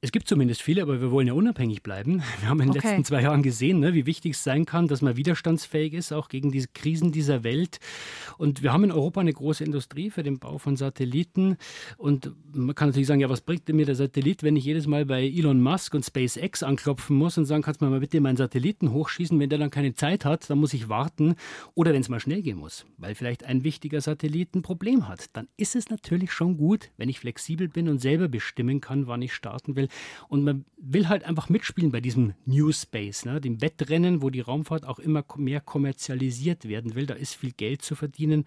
Es 0.01 0.13
gibt 0.13 0.29
zumindest 0.29 0.61
viele, 0.61 0.81
aber 0.81 1.01
wir 1.01 1.11
wollen 1.11 1.27
ja 1.27 1.33
unabhängig 1.33 1.83
bleiben. 1.83 2.23
Wir 2.39 2.47
haben 2.47 2.61
in 2.61 2.67
den 2.67 2.77
okay. 2.77 2.87
letzten 2.87 3.03
zwei 3.03 3.21
Jahren 3.21 3.43
gesehen, 3.43 3.81
ne, 3.81 3.93
wie 3.93 4.05
wichtig 4.05 4.31
es 4.31 4.45
sein 4.45 4.65
kann, 4.65 4.87
dass 4.87 5.01
man 5.01 5.17
widerstandsfähig 5.17 5.91
ist, 5.93 6.13
auch 6.13 6.29
gegen 6.29 6.53
diese 6.53 6.69
Krisen 6.69 7.11
dieser 7.11 7.43
Welt. 7.43 7.81
Und 8.37 8.63
wir 8.63 8.71
haben 8.71 8.85
in 8.85 8.93
Europa 8.93 9.19
eine 9.19 9.33
große 9.33 9.61
Industrie 9.65 10.09
für 10.09 10.23
den 10.23 10.39
Bau 10.39 10.57
von 10.57 10.77
Satelliten. 10.77 11.57
Und 11.97 12.31
man 12.53 12.75
kann 12.75 12.87
natürlich 12.87 13.09
sagen, 13.09 13.19
ja, 13.19 13.29
was 13.29 13.41
bringt 13.41 13.67
denn 13.67 13.75
mir 13.75 13.85
der 13.85 13.95
Satellit, 13.95 14.41
wenn 14.41 14.55
ich 14.55 14.63
jedes 14.63 14.87
Mal 14.87 15.05
bei 15.05 15.21
Elon 15.21 15.61
Musk 15.61 15.93
und 15.93 16.05
SpaceX 16.05 16.63
anklopfen 16.63 17.17
muss 17.17 17.37
und 17.37 17.43
sagen, 17.43 17.61
kannst 17.61 17.81
du 17.81 17.85
mir 17.85 17.91
mal 17.91 17.99
bitte 17.99 18.21
meinen 18.21 18.37
Satelliten 18.37 18.93
hochschießen? 18.93 19.37
Wenn 19.37 19.49
der 19.49 19.59
dann 19.59 19.69
keine 19.69 19.95
Zeit 19.95 20.23
hat, 20.23 20.49
dann 20.49 20.59
muss 20.59 20.73
ich 20.73 20.87
warten. 20.87 21.35
Oder 21.75 21.91
wenn 21.91 21.99
es 21.99 22.07
mal 22.07 22.21
schnell 22.21 22.41
gehen 22.41 22.57
muss, 22.57 22.85
weil 22.97 23.15
vielleicht 23.15 23.43
ein 23.43 23.65
wichtiger 23.65 23.99
Satellit 23.99 24.55
ein 24.55 24.61
Problem 24.61 25.09
hat. 25.09 25.25
Dann 25.33 25.49
ist 25.57 25.75
es 25.75 25.89
natürlich 25.89 26.31
schon 26.31 26.55
gut, 26.55 26.89
wenn 26.95 27.09
ich 27.09 27.19
flexibel 27.19 27.67
bin 27.67 27.89
und 27.89 27.99
selber 27.99 28.29
bestimmen 28.29 28.79
kann, 28.79 29.05
wann 29.07 29.21
ich 29.21 29.33
starten 29.33 29.75
will. 29.75 29.88
Und 30.27 30.43
man 30.43 30.65
will 30.77 31.09
halt 31.09 31.23
einfach 31.23 31.49
mitspielen 31.49 31.91
bei 31.91 32.01
diesem 32.01 32.33
New 32.45 32.71
Space, 32.71 33.25
ne? 33.25 33.41
dem 33.41 33.61
Wettrennen, 33.61 34.21
wo 34.21 34.29
die 34.29 34.41
Raumfahrt 34.41 34.85
auch 34.85 34.99
immer 34.99 35.23
mehr 35.37 35.61
kommerzialisiert 35.61 36.67
werden 36.67 36.95
will. 36.95 37.05
Da 37.05 37.15
ist 37.15 37.35
viel 37.35 37.51
Geld 37.51 37.81
zu 37.81 37.95
verdienen. 37.95 38.45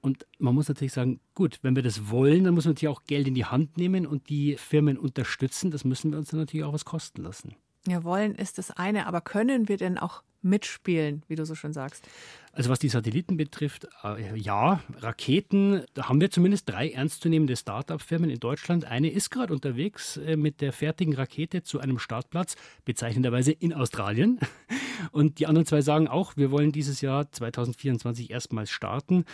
Und 0.00 0.26
man 0.38 0.54
muss 0.54 0.68
natürlich 0.68 0.92
sagen, 0.92 1.20
gut, 1.34 1.58
wenn 1.62 1.76
wir 1.76 1.82
das 1.82 2.10
wollen, 2.10 2.44
dann 2.44 2.54
muss 2.54 2.64
man 2.64 2.74
natürlich 2.74 2.96
auch 2.96 3.04
Geld 3.04 3.28
in 3.28 3.34
die 3.34 3.44
Hand 3.44 3.76
nehmen 3.78 4.06
und 4.06 4.28
die 4.28 4.56
Firmen 4.56 4.98
unterstützen. 4.98 5.70
Das 5.70 5.84
müssen 5.84 6.12
wir 6.12 6.18
uns 6.18 6.30
dann 6.30 6.40
natürlich 6.40 6.64
auch 6.64 6.72
was 6.72 6.84
kosten 6.84 7.22
lassen. 7.22 7.54
Ja, 7.86 8.04
wollen 8.04 8.34
ist 8.34 8.58
das 8.58 8.70
eine, 8.70 9.06
aber 9.06 9.20
können 9.20 9.68
wir 9.68 9.76
denn 9.76 9.98
auch 9.98 10.22
mitspielen, 10.42 11.22
wie 11.28 11.34
du 11.34 11.44
so 11.44 11.54
schön 11.54 11.72
sagst? 11.72 12.06
Also 12.52 12.70
was 12.70 12.78
die 12.78 12.88
Satelliten 12.88 13.36
betrifft, 13.36 13.86
äh, 14.02 14.36
ja, 14.36 14.80
Raketen, 14.96 15.84
da 15.94 16.08
haben 16.08 16.20
wir 16.20 16.30
zumindest 16.30 16.68
drei 16.68 16.90
ernstzunehmende 16.90 17.56
Start-up-Firmen 17.56 18.30
in 18.30 18.40
Deutschland. 18.40 18.84
Eine 18.84 19.10
ist 19.10 19.30
gerade 19.30 19.52
unterwegs 19.52 20.16
äh, 20.16 20.36
mit 20.36 20.60
der 20.60 20.72
fertigen 20.72 21.14
Rakete 21.14 21.62
zu 21.62 21.80
einem 21.80 21.98
Startplatz, 21.98 22.56
bezeichnenderweise 22.84 23.52
in 23.52 23.72
Australien. 23.72 24.40
Und 25.12 25.38
die 25.38 25.46
anderen 25.46 25.66
zwei 25.66 25.80
sagen 25.80 26.08
auch, 26.08 26.36
wir 26.36 26.50
wollen 26.50 26.72
dieses 26.72 27.00
Jahr 27.00 27.30
2024 27.30 28.30
erstmals 28.30 28.70
starten. 28.70 29.24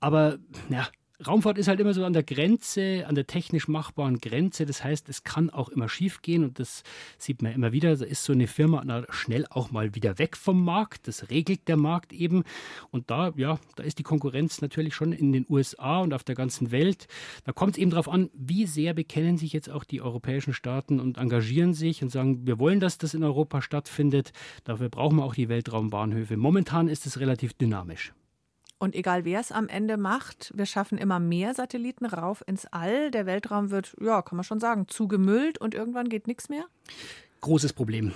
Aber 0.00 0.38
ja, 0.68 0.88
Raumfahrt 1.26 1.58
ist 1.58 1.68
halt 1.68 1.80
immer 1.80 1.94
so 1.94 2.04
an 2.04 2.12
der 2.12 2.22
Grenze, 2.22 3.04
an 3.06 3.14
der 3.14 3.26
technisch 3.26 3.68
machbaren 3.68 4.18
Grenze. 4.18 4.66
Das 4.66 4.84
heißt, 4.84 5.08
es 5.08 5.24
kann 5.24 5.50
auch 5.50 5.68
immer 5.68 5.88
schief 5.88 6.22
gehen 6.22 6.44
und 6.44 6.58
das 6.58 6.82
sieht 7.18 7.42
man 7.42 7.52
immer 7.52 7.72
wieder. 7.72 7.96
Da 7.96 8.04
ist 8.04 8.24
so 8.24 8.32
eine 8.32 8.46
Firma 8.46 9.04
schnell 9.10 9.46
auch 9.50 9.70
mal 9.70 9.94
wieder 9.94 10.18
weg 10.18 10.36
vom 10.36 10.64
Markt. 10.64 11.08
Das 11.08 11.30
regelt 11.30 11.68
der 11.68 11.76
Markt 11.76 12.12
eben. 12.12 12.44
Und 12.90 13.10
da, 13.10 13.32
ja, 13.36 13.58
da 13.76 13.82
ist 13.82 13.98
die 13.98 14.02
Konkurrenz 14.02 14.60
natürlich 14.60 14.94
schon 14.94 15.12
in 15.12 15.32
den 15.32 15.46
USA 15.48 16.00
und 16.00 16.12
auf 16.12 16.24
der 16.24 16.34
ganzen 16.34 16.70
Welt. 16.70 17.06
Da 17.44 17.52
kommt 17.52 17.72
es 17.74 17.78
eben 17.78 17.90
darauf 17.90 18.08
an, 18.08 18.30
wie 18.34 18.66
sehr 18.66 18.94
bekennen 18.94 19.36
sich 19.36 19.52
jetzt 19.52 19.70
auch 19.70 19.84
die 19.84 20.02
europäischen 20.02 20.54
Staaten 20.54 21.00
und 21.00 21.18
engagieren 21.18 21.74
sich 21.74 22.02
und 22.02 22.10
sagen, 22.10 22.46
wir 22.46 22.58
wollen, 22.58 22.80
dass 22.80 22.98
das 22.98 23.14
in 23.14 23.22
Europa 23.22 23.62
stattfindet. 23.62 24.32
Dafür 24.64 24.88
brauchen 24.88 25.16
wir 25.16 25.24
auch 25.24 25.34
die 25.34 25.48
Weltraumbahnhöfe. 25.48 26.36
Momentan 26.36 26.88
ist 26.88 27.06
es 27.06 27.20
relativ 27.20 27.54
dynamisch. 27.54 28.12
Und 28.78 28.94
egal 28.94 29.24
wer 29.24 29.40
es 29.40 29.52
am 29.52 29.68
Ende 29.68 29.96
macht, 29.96 30.52
wir 30.54 30.66
schaffen 30.66 30.98
immer 30.98 31.20
mehr 31.20 31.54
Satelliten 31.54 32.06
rauf 32.06 32.42
ins 32.46 32.66
All. 32.66 33.10
Der 33.10 33.26
Weltraum 33.26 33.70
wird, 33.70 33.94
ja, 34.00 34.22
kann 34.22 34.36
man 34.36 34.44
schon 34.44 34.60
sagen, 34.60 34.88
zugemüllt 34.88 35.58
und 35.58 35.74
irgendwann 35.74 36.08
geht 36.08 36.26
nichts 36.26 36.48
mehr? 36.48 36.64
Großes 37.40 37.72
Problem. 37.72 38.12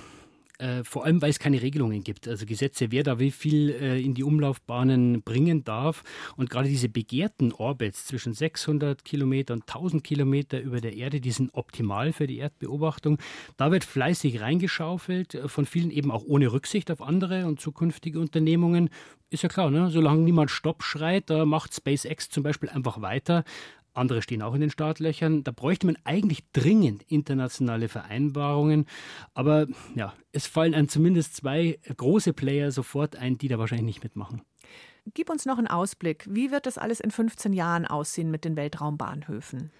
Äh, 0.59 0.83
vor 0.83 1.05
allem, 1.05 1.21
weil 1.21 1.29
es 1.29 1.39
keine 1.39 1.61
Regelungen 1.61 2.03
gibt. 2.03 2.27
Also 2.27 2.45
Gesetze, 2.45 2.91
wer 2.91 3.03
da 3.03 3.17
wie 3.17 3.31
viel 3.31 3.69
äh, 3.69 4.01
in 4.01 4.13
die 4.13 4.25
Umlaufbahnen 4.25 5.21
bringen 5.21 5.63
darf. 5.63 6.03
Und 6.35 6.49
gerade 6.49 6.67
diese 6.67 6.89
begehrten 6.89 7.53
Orbits 7.53 8.05
zwischen 8.05 8.33
600 8.33 9.05
Kilometer 9.05 9.53
und 9.53 9.61
1000 9.61 10.03
Kilometer 10.03 10.59
über 10.59 10.81
der 10.81 10.97
Erde, 10.97 11.21
die 11.21 11.31
sind 11.31 11.53
optimal 11.53 12.11
für 12.11 12.27
die 12.27 12.39
Erdbeobachtung. 12.39 13.19
Da 13.55 13.71
wird 13.71 13.85
fleißig 13.85 14.41
reingeschaufelt, 14.41 15.35
äh, 15.35 15.47
von 15.47 15.65
vielen 15.65 15.91
eben 15.91 16.11
auch 16.11 16.25
ohne 16.25 16.51
Rücksicht 16.51 16.91
auf 16.91 17.01
andere 17.01 17.45
und 17.45 17.61
zukünftige 17.61 18.19
Unternehmungen. 18.19 18.89
Ist 19.29 19.43
ja 19.43 19.49
klar, 19.49 19.71
ne? 19.71 19.89
solange 19.91 20.23
niemand 20.23 20.51
Stopp 20.51 20.83
schreit, 20.83 21.29
da 21.29 21.45
macht 21.45 21.73
SpaceX 21.73 22.29
zum 22.29 22.43
Beispiel 22.43 22.67
einfach 22.67 22.99
weiter. 22.99 23.45
Andere 23.93 24.21
stehen 24.21 24.41
auch 24.41 24.53
in 24.53 24.61
den 24.61 24.69
Startlöchern. 24.69 25.43
Da 25.43 25.51
bräuchte 25.51 25.85
man 25.85 25.97
eigentlich 26.03 26.43
dringend 26.51 27.03
internationale 27.03 27.89
Vereinbarungen. 27.89 28.85
Aber 29.33 29.67
ja, 29.95 30.13
es 30.31 30.47
fallen 30.47 30.73
einem 30.73 30.89
zumindest 30.89 31.35
zwei 31.35 31.79
große 31.95 32.33
Player 32.33 32.71
sofort 32.71 33.15
ein, 33.15 33.37
die 33.37 33.47
da 33.47 33.59
wahrscheinlich 33.59 33.85
nicht 33.85 34.03
mitmachen. 34.03 34.41
Gib 35.13 35.29
uns 35.29 35.45
noch 35.45 35.57
einen 35.57 35.67
Ausblick. 35.67 36.25
Wie 36.29 36.51
wird 36.51 36.65
das 36.65 36.77
alles 36.77 36.99
in 36.99 37.11
15 37.11 37.53
Jahren 37.53 37.85
aussehen 37.85 38.29
mit 38.31 38.45
den 38.45 38.55
Weltraumbahnhöfen? 38.55 39.71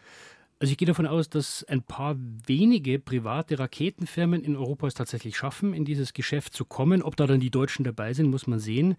Also 0.61 0.73
ich 0.73 0.77
gehe 0.77 0.87
davon 0.87 1.07
aus, 1.07 1.29
dass 1.29 1.63
ein 1.69 1.81
paar 1.81 2.17
wenige 2.45 2.99
private 2.99 3.59
Raketenfirmen 3.59 4.43
in 4.43 4.57
Europa 4.57 4.87
es 4.87 4.93
tatsächlich 4.93 5.37
schaffen, 5.37 5.73
in 5.73 5.85
dieses 5.85 6.11
Geschäft 6.11 6.53
zu 6.53 6.65
kommen. 6.65 7.01
Ob 7.01 7.15
da 7.15 7.27
dann 7.27 7.39
die 7.39 7.49
Deutschen 7.49 7.85
dabei 7.85 8.13
sind, 8.13 8.29
muss 8.29 8.45
man 8.45 8.59
sehen. 8.59 8.97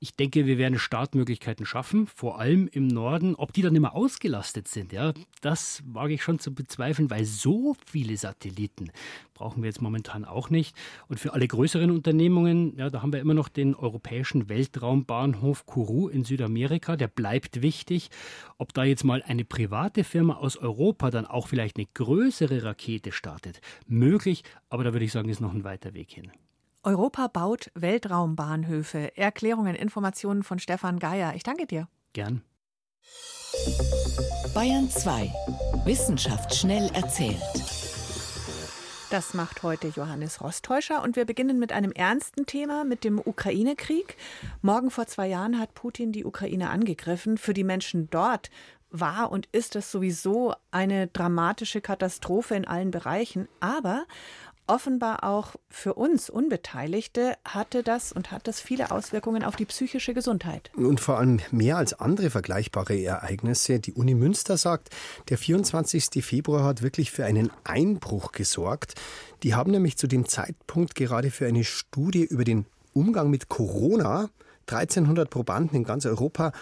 Ich 0.00 0.16
denke, 0.16 0.44
wir 0.44 0.58
werden 0.58 0.78
Startmöglichkeiten 0.78 1.64
schaffen, 1.64 2.06
vor 2.06 2.38
allem 2.38 2.68
im 2.70 2.88
Norden. 2.88 3.36
Ob 3.36 3.54
die 3.54 3.62
dann 3.62 3.74
immer 3.74 3.94
ausgelastet 3.94 4.68
sind, 4.68 4.92
ja, 4.92 5.14
das 5.40 5.82
wage 5.86 6.12
ich 6.12 6.22
schon 6.22 6.40
zu 6.40 6.54
bezweifeln, 6.54 7.08
weil 7.08 7.24
so 7.24 7.74
viele 7.86 8.18
Satelliten 8.18 8.90
brauchen 9.38 9.62
wir 9.62 9.68
jetzt 9.68 9.80
momentan 9.80 10.24
auch 10.24 10.50
nicht. 10.50 10.76
Und 11.06 11.20
für 11.20 11.32
alle 11.32 11.46
größeren 11.46 11.90
Unternehmungen, 11.90 12.76
ja, 12.76 12.90
da 12.90 13.02
haben 13.02 13.12
wir 13.12 13.20
immer 13.20 13.34
noch 13.34 13.48
den 13.48 13.74
europäischen 13.74 14.48
Weltraumbahnhof 14.48 15.64
Kourou 15.64 16.08
in 16.08 16.24
Südamerika, 16.24 16.96
der 16.96 17.06
bleibt 17.08 17.62
wichtig. 17.62 18.10
Ob 18.58 18.74
da 18.74 18.82
jetzt 18.82 19.04
mal 19.04 19.22
eine 19.22 19.44
private 19.44 20.02
Firma 20.02 20.34
aus 20.34 20.56
Europa 20.56 21.10
dann 21.10 21.26
auch 21.26 21.46
vielleicht 21.46 21.76
eine 21.76 21.86
größere 21.94 22.64
Rakete 22.64 23.12
startet, 23.12 23.60
möglich, 23.86 24.42
aber 24.70 24.82
da 24.82 24.92
würde 24.92 25.04
ich 25.04 25.12
sagen, 25.12 25.28
ist 25.28 25.40
noch 25.40 25.54
ein 25.54 25.64
weiter 25.64 25.94
Weg 25.94 26.10
hin. 26.10 26.32
Europa 26.82 27.28
baut 27.28 27.70
Weltraumbahnhöfe. 27.74 29.16
Erklärungen, 29.16 29.74
Informationen 29.74 30.42
von 30.42 30.58
Stefan 30.58 30.98
Geier. 30.98 31.34
Ich 31.34 31.42
danke 31.42 31.66
dir. 31.66 31.88
Gern. 32.12 32.42
Bayern 34.54 34.90
2. 34.90 35.32
Wissenschaft 35.84 36.54
schnell 36.54 36.90
erzählt. 36.94 37.87
Das 39.10 39.32
macht 39.32 39.62
heute 39.62 39.88
Johannes 39.88 40.42
Rostäuscher 40.42 41.02
und 41.02 41.16
wir 41.16 41.24
beginnen 41.24 41.58
mit 41.58 41.72
einem 41.72 41.92
ernsten 41.92 42.44
Thema, 42.44 42.84
mit 42.84 43.04
dem 43.04 43.18
Ukraine-Krieg. 43.18 44.18
Morgen 44.60 44.90
vor 44.90 45.06
zwei 45.06 45.28
Jahren 45.28 45.58
hat 45.58 45.72
Putin 45.74 46.12
die 46.12 46.26
Ukraine 46.26 46.68
angegriffen. 46.68 47.38
Für 47.38 47.54
die 47.54 47.64
Menschen 47.64 48.10
dort 48.10 48.50
war 48.90 49.32
und 49.32 49.48
ist 49.52 49.76
es 49.76 49.90
sowieso 49.90 50.54
eine 50.70 51.06
dramatische 51.06 51.80
Katastrophe 51.80 52.54
in 52.54 52.66
allen 52.66 52.90
Bereichen. 52.90 53.48
Aber 53.60 54.04
offenbar 54.68 55.24
auch 55.24 55.56
für 55.68 55.94
uns 55.94 56.30
Unbeteiligte 56.30 57.36
hatte 57.44 57.82
das 57.82 58.12
und 58.12 58.30
hat 58.30 58.46
das 58.46 58.60
viele 58.60 58.90
Auswirkungen 58.90 59.42
auf 59.42 59.56
die 59.56 59.64
psychische 59.64 60.14
Gesundheit. 60.14 60.70
Und 60.76 61.00
vor 61.00 61.18
allem 61.18 61.40
mehr 61.50 61.76
als 61.76 61.94
andere 61.94 62.30
vergleichbare 62.30 63.02
Ereignisse. 63.02 63.80
Die 63.80 63.92
Uni 63.92 64.14
Münster 64.14 64.56
sagt, 64.56 64.90
der 65.28 65.38
24. 65.38 66.24
Februar 66.24 66.64
hat 66.64 66.82
wirklich 66.82 67.10
für 67.10 67.24
einen 67.24 67.50
Einbruch 67.64 68.32
gesorgt. 68.32 68.94
Die 69.42 69.54
haben 69.54 69.70
nämlich 69.70 69.96
zu 69.96 70.06
dem 70.06 70.26
Zeitpunkt 70.26 70.94
gerade 70.94 71.30
für 71.30 71.46
eine 71.46 71.64
Studie 71.64 72.24
über 72.24 72.44
den 72.44 72.66
Umgang 72.92 73.30
mit 73.30 73.48
Corona 73.48 74.30
1300 74.66 75.30
Probanden 75.30 75.76
in 75.76 75.84
ganz 75.84 76.04
Europa 76.04 76.52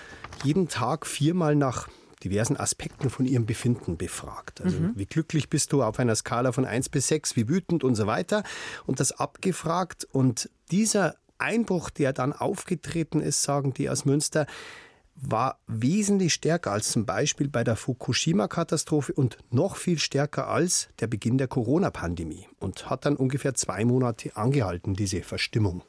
jeden 0.44 0.68
Tag 0.68 1.06
viermal 1.06 1.56
nach 1.56 1.88
diversen 2.24 2.56
Aspekten 2.56 3.10
von 3.10 3.26
ihrem 3.26 3.46
Befinden 3.46 3.96
befragt. 3.96 4.60
Also 4.60 4.78
mhm. 4.78 4.92
wie 4.94 5.06
glücklich 5.06 5.48
bist 5.48 5.72
du 5.72 5.82
auf 5.82 5.98
einer 5.98 6.14
Skala 6.14 6.52
von 6.52 6.64
1 6.64 6.88
bis 6.88 7.08
6, 7.08 7.36
wie 7.36 7.48
wütend 7.48 7.84
und 7.84 7.94
so 7.94 8.06
weiter. 8.06 8.42
Und 8.86 9.00
das 9.00 9.12
abgefragt. 9.12 10.06
Und 10.10 10.50
dieser 10.70 11.16
Einbruch, 11.38 11.90
der 11.90 12.12
dann 12.12 12.32
aufgetreten 12.32 13.20
ist, 13.20 13.42
sagen 13.42 13.74
die 13.74 13.90
aus 13.90 14.04
Münster, 14.04 14.46
war 15.16 15.58
wesentlich 15.66 16.34
stärker 16.34 16.72
als 16.72 16.90
zum 16.90 17.06
Beispiel 17.06 17.48
bei 17.48 17.64
der 17.64 17.76
Fukushima-Katastrophe 17.76 19.12
und 19.14 19.38
noch 19.50 19.76
viel 19.76 19.98
stärker 19.98 20.48
als 20.48 20.88
der 21.00 21.06
Beginn 21.06 21.38
der 21.38 21.48
Corona-Pandemie 21.48 22.46
und 22.58 22.90
hat 22.90 23.06
dann 23.06 23.16
ungefähr 23.16 23.54
zwei 23.54 23.84
Monate 23.84 24.36
angehalten, 24.36 24.94
diese 24.94 25.22
Verstimmung. 25.22 25.82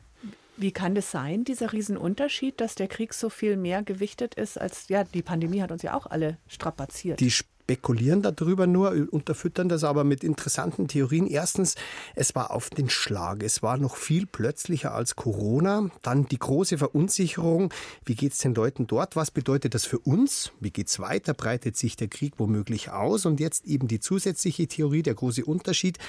Wie 0.58 0.72
kann 0.72 0.96
das 0.96 1.12
sein, 1.12 1.44
dieser 1.44 1.72
Riesenunterschied, 1.72 2.60
dass 2.60 2.74
der 2.74 2.88
Krieg 2.88 3.14
so 3.14 3.30
viel 3.30 3.58
mehr 3.58 3.84
gewichtet 3.84 4.34
ist 4.34 4.60
als, 4.60 4.90
ja, 4.90 5.04
die 5.04 5.22
Pandemie 5.22 5.62
hat 5.62 5.72
uns 5.72 5.84
ja 5.84 5.94
auch 5.94 6.08
alle 6.08 6.38
strapaziert. 6.48 7.20
Die 7.20 7.30
spekulieren 7.68 8.24
darüber 8.24 8.66
nur, 8.66 9.10
unterfüttern 9.12 9.70
das 9.70 9.84
aber 9.84 10.04
mit 10.04 10.24
interessanten 10.24 10.88
Theorien. 10.88 11.28
Erstens, 11.28 11.76
es 12.16 12.34
war 12.34 12.52
auf 12.52 12.72
den 12.72 12.90
Schlag. 12.90 13.44
Es 13.44 13.62
war 13.62 13.78
noch 13.78 13.98
viel 13.98 14.26
plötzlicher 14.26 14.96
als 14.96 15.16
Corona. 15.16 15.92
Dann 16.02 16.26
die 16.28 16.40
große 16.40 16.80
Verunsicherung. 16.80 17.72
Wie 18.06 18.16
geht 18.16 18.32
es 18.32 18.40
den 18.40 18.56
Leuten 18.56 18.88
dort? 18.88 19.16
Was 19.16 19.30
bedeutet 19.30 19.76
das 19.76 19.86
für 19.86 20.00
uns? 20.00 20.54
Wie 20.60 20.72
geht 20.72 20.88
es 20.88 21.00
weiter? 21.00 21.34
Breitet 21.36 21.78
sich 21.78 21.98
der 21.98 22.08
Krieg 22.08 22.34
womöglich 22.38 22.90
aus? 22.90 23.26
Und 23.26 23.40
jetzt 23.40 23.66
eben 23.66 23.88
die 23.88 24.00
zusätzliche 24.00 24.68
Theorie, 24.68 25.04
der 25.04 25.16
große 25.16 25.46
Unterschied. 25.46 26.00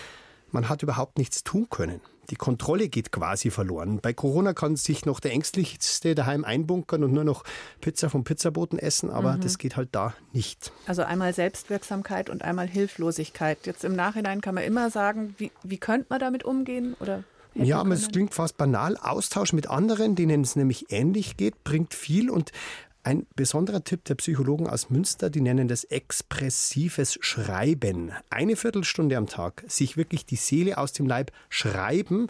Man 0.50 0.68
hat 0.68 0.82
überhaupt 0.82 1.18
nichts 1.18 1.44
tun 1.44 1.68
können. 1.70 2.00
Die 2.30 2.36
Kontrolle 2.36 2.88
geht 2.88 3.10
quasi 3.10 3.50
verloren. 3.50 4.00
Bei 4.02 4.12
Corona 4.12 4.52
kann 4.52 4.76
sich 4.76 5.06
noch 5.06 5.18
der 5.18 5.32
Ängstlichste 5.32 6.14
daheim 6.14 6.44
einbunkern 6.44 7.02
und 7.04 7.12
nur 7.12 7.24
noch 7.24 7.42
Pizza 7.80 8.10
vom 8.10 8.24
Pizzaboten 8.24 8.78
essen, 8.78 9.10
aber 9.10 9.36
mhm. 9.36 9.40
das 9.40 9.56
geht 9.56 9.76
halt 9.76 9.88
da 9.92 10.14
nicht. 10.32 10.70
Also 10.86 11.02
einmal 11.04 11.32
Selbstwirksamkeit 11.32 12.28
und 12.28 12.42
einmal 12.42 12.68
Hilflosigkeit. 12.68 13.66
Jetzt 13.66 13.82
im 13.84 13.96
Nachhinein 13.96 14.42
kann 14.42 14.54
man 14.54 14.64
immer 14.64 14.90
sagen, 14.90 15.34
wie, 15.38 15.50
wie 15.62 15.78
könnte 15.78 16.06
man 16.10 16.20
damit 16.20 16.44
umgehen 16.44 16.94
oder 17.00 17.24
ja, 17.54 17.84
es 17.88 18.08
klingt 18.08 18.34
fast 18.34 18.56
banal. 18.56 18.96
Austausch 18.96 19.52
mit 19.52 19.68
anderen, 19.68 20.14
denen 20.14 20.42
es 20.42 20.54
nämlich 20.54 20.92
ähnlich 20.92 21.36
geht, 21.36 21.64
bringt 21.64 21.92
viel. 21.92 22.30
Und 22.30 22.52
ein 23.02 23.26
besonderer 23.36 23.84
Tipp 23.84 24.04
der 24.04 24.16
Psychologen 24.16 24.68
aus 24.68 24.90
Münster, 24.90 25.30
die 25.30 25.40
nennen 25.40 25.68
das 25.68 25.84
expressives 25.84 27.18
Schreiben. 27.20 28.12
Eine 28.30 28.56
Viertelstunde 28.56 29.16
am 29.16 29.26
Tag, 29.26 29.64
sich 29.66 29.96
wirklich 29.96 30.26
die 30.26 30.36
Seele 30.36 30.78
aus 30.78 30.92
dem 30.92 31.06
Leib 31.06 31.32
schreiben, 31.48 32.28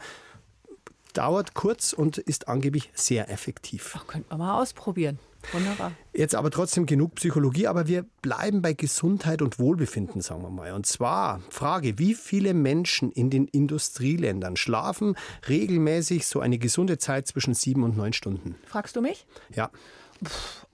dauert 1.15 1.55
kurz 1.55 1.93
und 1.93 2.19
ist 2.19 2.49
angeblich 2.49 2.91
sehr 2.95 3.31
effektiv. 3.31 3.95
Ach, 3.97 4.07
könnte 4.07 4.29
man 4.31 4.39
mal 4.39 4.63
ausprobieren. 4.63 5.19
Wunderbar. 5.53 5.93
Jetzt 6.13 6.35
aber 6.35 6.51
trotzdem 6.51 6.85
genug 6.87 7.15
Psychologie, 7.15 7.69
aber 7.69 7.87
wir 7.87 8.05
bleiben 8.23 8.61
bei 8.61 8.73
Gesundheit 8.73 9.41
und 9.41 9.59
Wohlbefinden, 9.59 10.21
sagen 10.21 10.43
wir 10.43 10.51
mal. 10.51 10.73
Und 10.73 10.85
zwar 10.87 11.41
Frage, 11.49 11.99
wie 11.99 12.15
viele 12.15 12.55
Menschen 12.55 13.11
in 13.13 13.31
den 13.31 13.47
Industrieländern 13.47 14.57
schlafen 14.57 15.17
regelmäßig 15.49 16.27
so 16.27 16.41
eine 16.41 16.59
gesunde 16.59 16.99
Zeit 16.99 17.27
zwischen 17.29 17.55
sieben 17.55 17.83
und 17.83 17.97
neun 17.97 18.13
Stunden? 18.13 18.57
Fragst 18.67 18.97
du 18.97 19.01
mich? 19.01 19.27
Ja. 19.55 19.71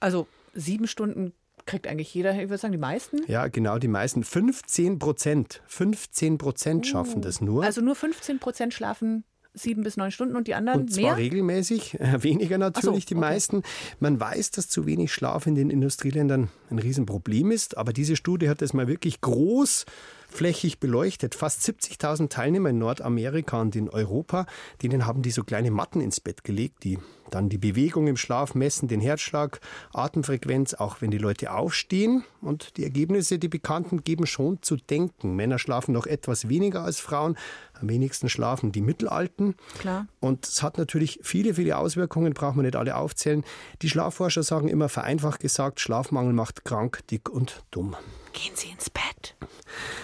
Also 0.01 0.27
sieben 0.55 0.87
Stunden 0.87 1.33
kriegt 1.67 1.87
eigentlich 1.87 2.13
jeder, 2.13 2.33
ich 2.33 2.49
würde 2.51 2.59
sagen, 2.59 2.73
die 2.73 2.79
meisten? 2.79 3.21
Ja, 3.27 3.49
genau, 3.49 3.79
die 3.79 3.89
meisten. 3.89 4.23
15 4.23 4.99
Prozent. 4.99 5.63
15 5.67 6.39
Prozent 6.39 6.87
schaffen 6.87 7.19
uh, 7.19 7.21
das 7.21 7.41
nur. 7.41 7.65
Also 7.65 7.81
nur 7.81 7.95
15 7.95 8.39
Prozent 8.39 8.75
schlafen 8.75 9.25
sieben 9.55 9.85
bis 9.85 9.97
neun 9.97 10.11
Stunden 10.11 10.35
und 10.35 10.49
die 10.49 10.55
anderen 10.55 10.83
und 10.83 10.93
zwar 10.93 11.03
mehr? 11.03 11.17
regelmäßig, 11.17 11.95
äh, 12.01 12.23
weniger 12.23 12.59
natürlich 12.59 13.05
so, 13.05 13.09
die 13.09 13.15
okay. 13.15 13.21
meisten. 13.21 13.63
Man 14.01 14.19
weiß, 14.19 14.51
dass 14.51 14.69
zu 14.69 14.85
wenig 14.85 15.13
Schlaf 15.13 15.47
in 15.47 15.55
den 15.55 15.71
Industrieländern 15.71 16.49
ein 16.71 16.79
Riesenproblem 16.79 17.53
ist, 17.53 17.77
aber 17.77 17.93
diese 17.93 18.17
Studie 18.17 18.49
hat 18.49 18.63
das 18.63 18.73
mal 18.73 18.89
wirklich 18.89 19.21
groß 19.21 19.87
flächig 20.35 20.81
beleuchtet. 20.81 21.35
Fast 21.35 21.63
70.000 21.63 22.29
Teilnehmer 22.29 22.71
in 22.71 22.79
Nordamerika 22.79 23.61
und 23.61 23.77
in 23.77 23.89
Europa, 23.89 24.47
denen 24.83 25.07
haben 25.07 25.23
die 25.23 25.31
so 25.31 25.45
kleine 25.45 25.71
Matten 25.71 26.01
ins 26.01 26.21
Bett 26.21 26.45
gelegt, 26.45 26.85
die 26.85 26.99
dann 27.31 27.49
die 27.49 27.59
Bewegung 27.59 28.07
im 28.07 28.17
Schlaf 28.17 28.55
messen, 28.55 28.89
den 28.89 29.01
Herzschlag, 29.01 29.61
Atemfrequenz, 29.93 30.75
auch 30.75 31.01
wenn 31.01 31.11
die 31.11 31.19
Leute 31.19 31.53
aufstehen. 31.53 32.25
Und 32.41 32.77
die 32.77 32.85
Ergebnisse, 32.85 33.39
die 33.39 33.49
bekannten, 33.49 34.05
geben 34.05 34.27
schon 34.27 34.63
zu 34.63 34.77
denken. 34.77 35.35
Männer 35.35 35.59
schlafen 35.59 35.93
noch 35.93 36.07
etwas 36.07 36.49
weniger 36.49 36.83
als 36.83 37.01
Frauen, 37.01 37.37
am 37.81 37.89
wenigsten 37.89 38.29
schlafen 38.29 38.73
die 38.73 38.83
Mittelalten. 38.83 39.55
Klar. 39.79 40.07
Und 40.21 40.47
es 40.47 40.63
hat 40.63 40.79
natürlich 40.79 41.21
viele, 41.23 41.55
viele 41.55 41.79
Auswirkungen, 41.79 42.35
braucht 42.35 42.57
man 42.57 42.67
nicht 42.67 42.77
alle 42.77 42.97
aufzählen. 42.97 43.45
Die 43.83 43.89
Schlafforscher 43.89 44.43
sagen 44.43 44.69
immer 44.69 44.89
vereinfacht 44.89 45.41
gesagt, 45.41 45.81
Schlafmangel 45.81 46.33
macht 46.33 46.65
krank, 46.65 47.01
dick 47.09 47.29
und 47.29 47.63
dumm. 47.71 47.97
Gehen 48.35 48.53
Sie 48.55 48.69
ins 48.69 48.91
Bett. 48.91 49.37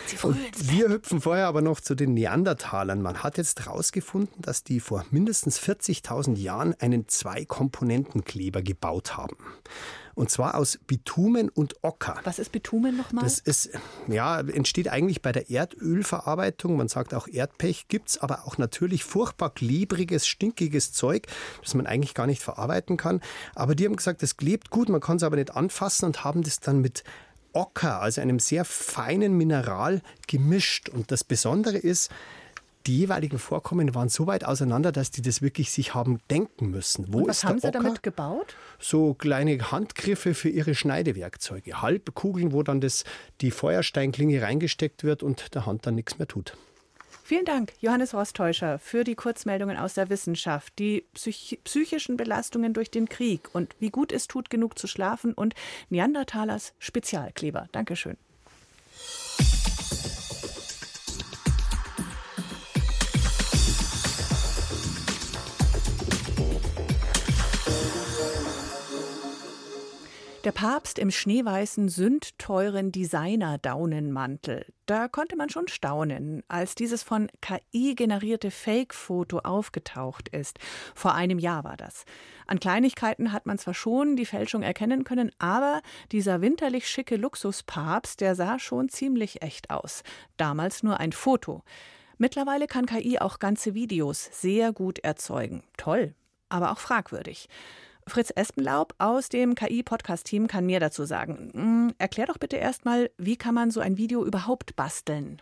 Sie 0.07 0.17
früh 0.17 0.31
ins 0.31 0.59
Bett. 0.59 0.71
Wir 0.71 0.89
hüpfen 0.89 1.21
vorher 1.21 1.49
aber 1.49 1.63
noch 1.63 1.81
zu 1.81 1.95
den 1.95 2.15
Neandertalern. 2.15 3.03
Man 3.03 3.23
hat 3.23 3.37
jetzt 3.39 3.67
herausgefunden, 3.67 4.41
dass 4.41 4.63
die 4.63 4.79
vor 4.79 5.05
mindestens 5.11 5.61
40.000 5.61 6.37
Jahren 6.37 6.75
einen 6.79 7.09
Zwei-Komponenten-Kleber 7.09 8.63
gebaut 8.63 9.17
haben. 9.17 9.37
Und 10.15 10.31
zwar 10.31 10.55
aus 10.55 10.79
Bitumen 10.87 11.49
und 11.49 11.83
Ocker. 11.83 12.21
Was 12.25 12.39
ist 12.39 12.53
Bitumen 12.53 12.97
nochmal? 12.97 13.25
Das 13.25 13.39
ist, 13.39 13.71
ja, 14.07 14.41
entsteht 14.41 14.89
eigentlich 14.89 15.23
bei 15.23 15.33
der 15.33 15.51
Erdölverarbeitung. 15.51 16.77
Man 16.77 16.89
sagt 16.89 17.15
auch 17.15 17.27
Erdpech. 17.27 17.89
Gibt 17.89 18.11
es 18.11 18.19
aber 18.19 18.47
auch 18.47 18.59
natürlich 18.59 19.03
furchtbar 19.03 19.51
klebriges, 19.51 20.27
stinkiges 20.27 20.93
Zeug, 20.93 21.27
das 21.63 21.75
man 21.75 21.87
eigentlich 21.87 22.15
gar 22.15 22.27
nicht 22.27 22.43
verarbeiten 22.43 22.97
kann. 22.97 23.21
Aber 23.55 23.75
die 23.75 23.87
haben 23.87 23.97
gesagt, 23.97 24.23
das 24.23 24.37
klebt 24.37 24.71
gut, 24.71 24.89
man 24.89 25.01
kann 25.01 25.17
es 25.17 25.23
aber 25.23 25.37
nicht 25.37 25.57
anfassen 25.57 26.07
und 26.07 26.23
haben 26.23 26.43
das 26.43 26.61
dann 26.61 26.81
mit 26.81 27.03
Ocker, 27.53 28.01
also 28.01 28.21
einem 28.21 28.39
sehr 28.39 28.65
feinen 28.65 29.37
Mineral, 29.37 30.03
gemischt. 30.27 30.89
Und 30.89 31.11
das 31.11 31.25
Besondere 31.25 31.77
ist, 31.77 32.11
die 32.87 32.99
jeweiligen 32.99 33.39
Vorkommen 33.39 33.95
waren 33.95 34.09
so 34.09 34.27
weit 34.27 34.45
auseinander, 34.45 34.91
dass 34.91 35.11
die 35.11 35.21
das 35.21 35.43
wirklich 35.43 35.71
sich 35.71 35.95
haben 35.95 36.19
denken 36.31 36.71
müssen. 36.71 37.13
Wo 37.13 37.27
was 37.27 37.45
haben 37.45 37.59
Sie 37.59 37.69
Ocker? 37.69 37.79
damit 37.83 38.03
gebaut? 38.03 38.57
So 38.79 39.13
kleine 39.15 39.71
Handgriffe 39.71 40.35
für 40.35 40.49
ihre 40.49 40.75
Schneidewerkzeuge. 40.75 41.83
Halbkugeln, 41.83 42.53
wo 42.53 42.63
dann 42.63 42.81
das, 42.81 43.05
die 43.43 43.51
Feuersteinklinge 43.51 44.41
reingesteckt 44.41 45.05
wird 45.05 45.23
und 45.23 45.55
der 45.55 45.67
Hand 45.67 45.87
dann 45.87 45.95
nichts 45.95 46.19
mehr 46.19 46.29
tut. 46.29 46.57
Vielen 47.31 47.45
Dank, 47.45 47.75
Johannes 47.79 48.13
Rostäuscher, 48.13 48.81
für 48.81 49.05
die 49.05 49.15
Kurzmeldungen 49.15 49.77
aus 49.77 49.95
der 49.95 50.11
Wissenschaft, 50.11 50.77
die 50.81 51.05
psych 51.15 51.61
psychischen 51.63 52.17
Belastungen 52.17 52.75
durch 52.75 52.91
den 52.91 53.09
Krieg 53.09 53.51
und 53.53 53.77
wie 53.79 53.91
gut 53.91 54.11
es 54.11 54.27
tut, 54.27 54.51
genug 54.51 54.77
zu 54.77 54.89
schlafen 54.89 55.33
und 55.33 55.55
Neandertalers 55.91 56.75
Spezialkleber. 56.81 57.69
Dankeschön. 57.71 58.17
Der 70.45 70.53
Papst 70.53 70.99
im 70.99 71.11
schneeweißen, 71.11 71.91
sündteuren 71.91 72.93
Designer-Daunenmantel. 72.93 74.65
Da 74.87 75.07
konnte 75.07 75.37
man 75.37 75.51
schon 75.51 75.69
staunen, 75.69 76.43
als 76.49 76.75
dieses 76.75 77.03
von 77.03 77.29
KI 77.43 77.95
generierte 77.95 78.51
Fake-Foto 78.51 79.41
aufgetaucht 79.41 80.31
ist. 80.31 80.59
Vor 80.95 81.15
einem 81.15 81.39
Jahr 81.39 81.65
war 81.65 81.77
das. 81.77 82.05
An 82.47 82.59
Kleinigkeiten 82.59 83.33
hat 83.33 83.45
man 83.45 83.59
zwar 83.59 83.75
schon 83.75 84.17
die 84.17 84.25
Fälschung 84.25 84.63
erkennen 84.63 85.05
können, 85.05 85.31
aber 85.39 85.83
dieser 86.11 86.41
winterlich 86.41 86.89
schicke 86.89 87.17
Luxuspapst, 87.17 88.23
der 88.23 88.35
sah 88.35 88.59
schon 88.59 88.89
ziemlich 88.89 89.43
echt 89.43 89.69
aus. 89.69 90.03
Damals 90.39 90.83
nur 90.83 91.01
ein 91.01 91.13
Foto. 91.13 91.65
Mittlerweile 92.17 92.67
kann 92.67 92.87
KI 92.87 93.19
auch 93.19 93.41
ganze 93.41 93.75
Videos 93.75 94.31
sehr 94.33 94.73
gut 94.73 95.01
erzeugen. 95.01 95.65
Toll, 95.77 96.15
aber 96.49 96.73
auch 96.73 96.79
fragwürdig. 96.79 97.47
Fritz 98.11 98.31
Espenlaub 98.35 98.95
aus 98.99 99.29
dem 99.29 99.55
KI-Podcast-Team 99.55 100.49
kann 100.49 100.67
mehr 100.67 100.81
dazu 100.81 101.05
sagen. 101.05 101.51
Hm, 101.55 101.95
erklär 101.99 102.27
doch 102.27 102.39
bitte 102.39 102.57
erstmal, 102.57 103.11
wie 103.17 103.37
kann 103.37 103.55
man 103.55 103.71
so 103.71 103.81
ein 103.81 103.97
Video 103.97 104.25
überhaupt 104.25 104.77
basteln? 104.77 105.41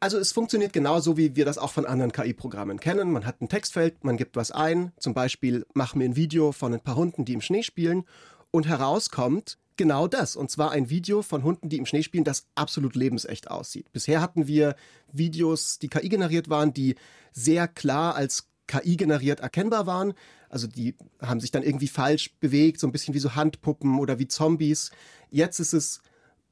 Also 0.00 0.18
es 0.18 0.32
funktioniert 0.32 0.72
genauso, 0.72 1.16
wie 1.16 1.34
wir 1.36 1.44
das 1.46 1.56
auch 1.56 1.70
von 1.70 1.86
anderen 1.86 2.12
KI-Programmen 2.12 2.78
kennen. 2.78 3.10
Man 3.10 3.24
hat 3.24 3.40
ein 3.40 3.48
Textfeld, 3.48 4.04
man 4.04 4.16
gibt 4.16 4.36
was 4.36 4.50
ein, 4.50 4.92
zum 4.98 5.14
Beispiel 5.14 5.64
mach 5.72 5.94
mir 5.94 6.04
ein 6.04 6.16
Video 6.16 6.52
von 6.52 6.74
ein 6.74 6.80
paar 6.80 6.96
Hunden, 6.96 7.24
die 7.24 7.32
im 7.32 7.40
Schnee 7.40 7.62
spielen 7.62 8.04
und 8.50 8.66
herauskommt 8.66 9.56
genau 9.76 10.06
das. 10.06 10.36
Und 10.36 10.50
zwar 10.50 10.72
ein 10.72 10.90
Video 10.90 11.22
von 11.22 11.42
Hunden, 11.42 11.68
die 11.68 11.78
im 11.78 11.86
Schnee 11.86 12.02
spielen, 12.02 12.24
das 12.24 12.46
absolut 12.54 12.96
lebensecht 12.96 13.50
aussieht. 13.50 13.92
Bisher 13.92 14.20
hatten 14.20 14.46
wir 14.46 14.76
Videos, 15.12 15.78
die 15.78 15.88
KI 15.88 16.08
generiert 16.08 16.50
waren, 16.50 16.74
die 16.74 16.96
sehr 17.32 17.68
klar 17.68 18.14
als 18.14 18.48
KI 18.66 18.96
generiert 18.96 19.40
erkennbar 19.40 19.86
waren. 19.86 20.14
Also 20.54 20.68
die 20.68 20.94
haben 21.20 21.40
sich 21.40 21.50
dann 21.50 21.64
irgendwie 21.64 21.88
falsch 21.88 22.32
bewegt, 22.38 22.78
so 22.78 22.86
ein 22.86 22.92
bisschen 22.92 23.12
wie 23.12 23.18
so 23.18 23.34
Handpuppen 23.34 23.98
oder 23.98 24.20
wie 24.20 24.28
Zombies. 24.28 24.92
Jetzt 25.28 25.58
ist 25.58 25.72
es 25.72 26.00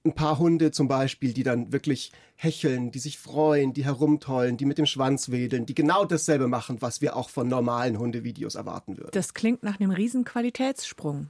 ein 0.05 0.13
paar 0.13 0.41
Hunde 0.41 0.73
zum 0.73 0.89
Beispiel, 0.89 1.33
die 1.33 1.45
dann 1.45 1.73
wirklich 1.73 2.11
hecheln, 2.35 2.91
die 2.91 2.99
sich 2.99 3.17
freuen, 3.17 3.75
die 3.75 3.85
herumtollen, 3.85 4.57
die 4.57 4.65
mit 4.65 4.79
dem 4.79 4.87
Schwanz 4.87 5.31
wedeln, 5.31 5.67
die 5.67 5.77
genau 5.77 6.05
dasselbe 6.05 6.49
machen, 6.49 6.83
was 6.83 7.01
wir 7.01 7.15
auch 7.15 7.31
von 7.31 7.47
normalen 7.47 7.97
Hundevideos 7.97 8.57
erwarten 8.57 8.97
würden. 8.97 9.11
Das 9.13 9.35
klingt 9.35 9.63
nach 9.63 9.79
einem 9.79 9.93
riesen 9.93 10.25
Qualitätssprung. 10.25 11.29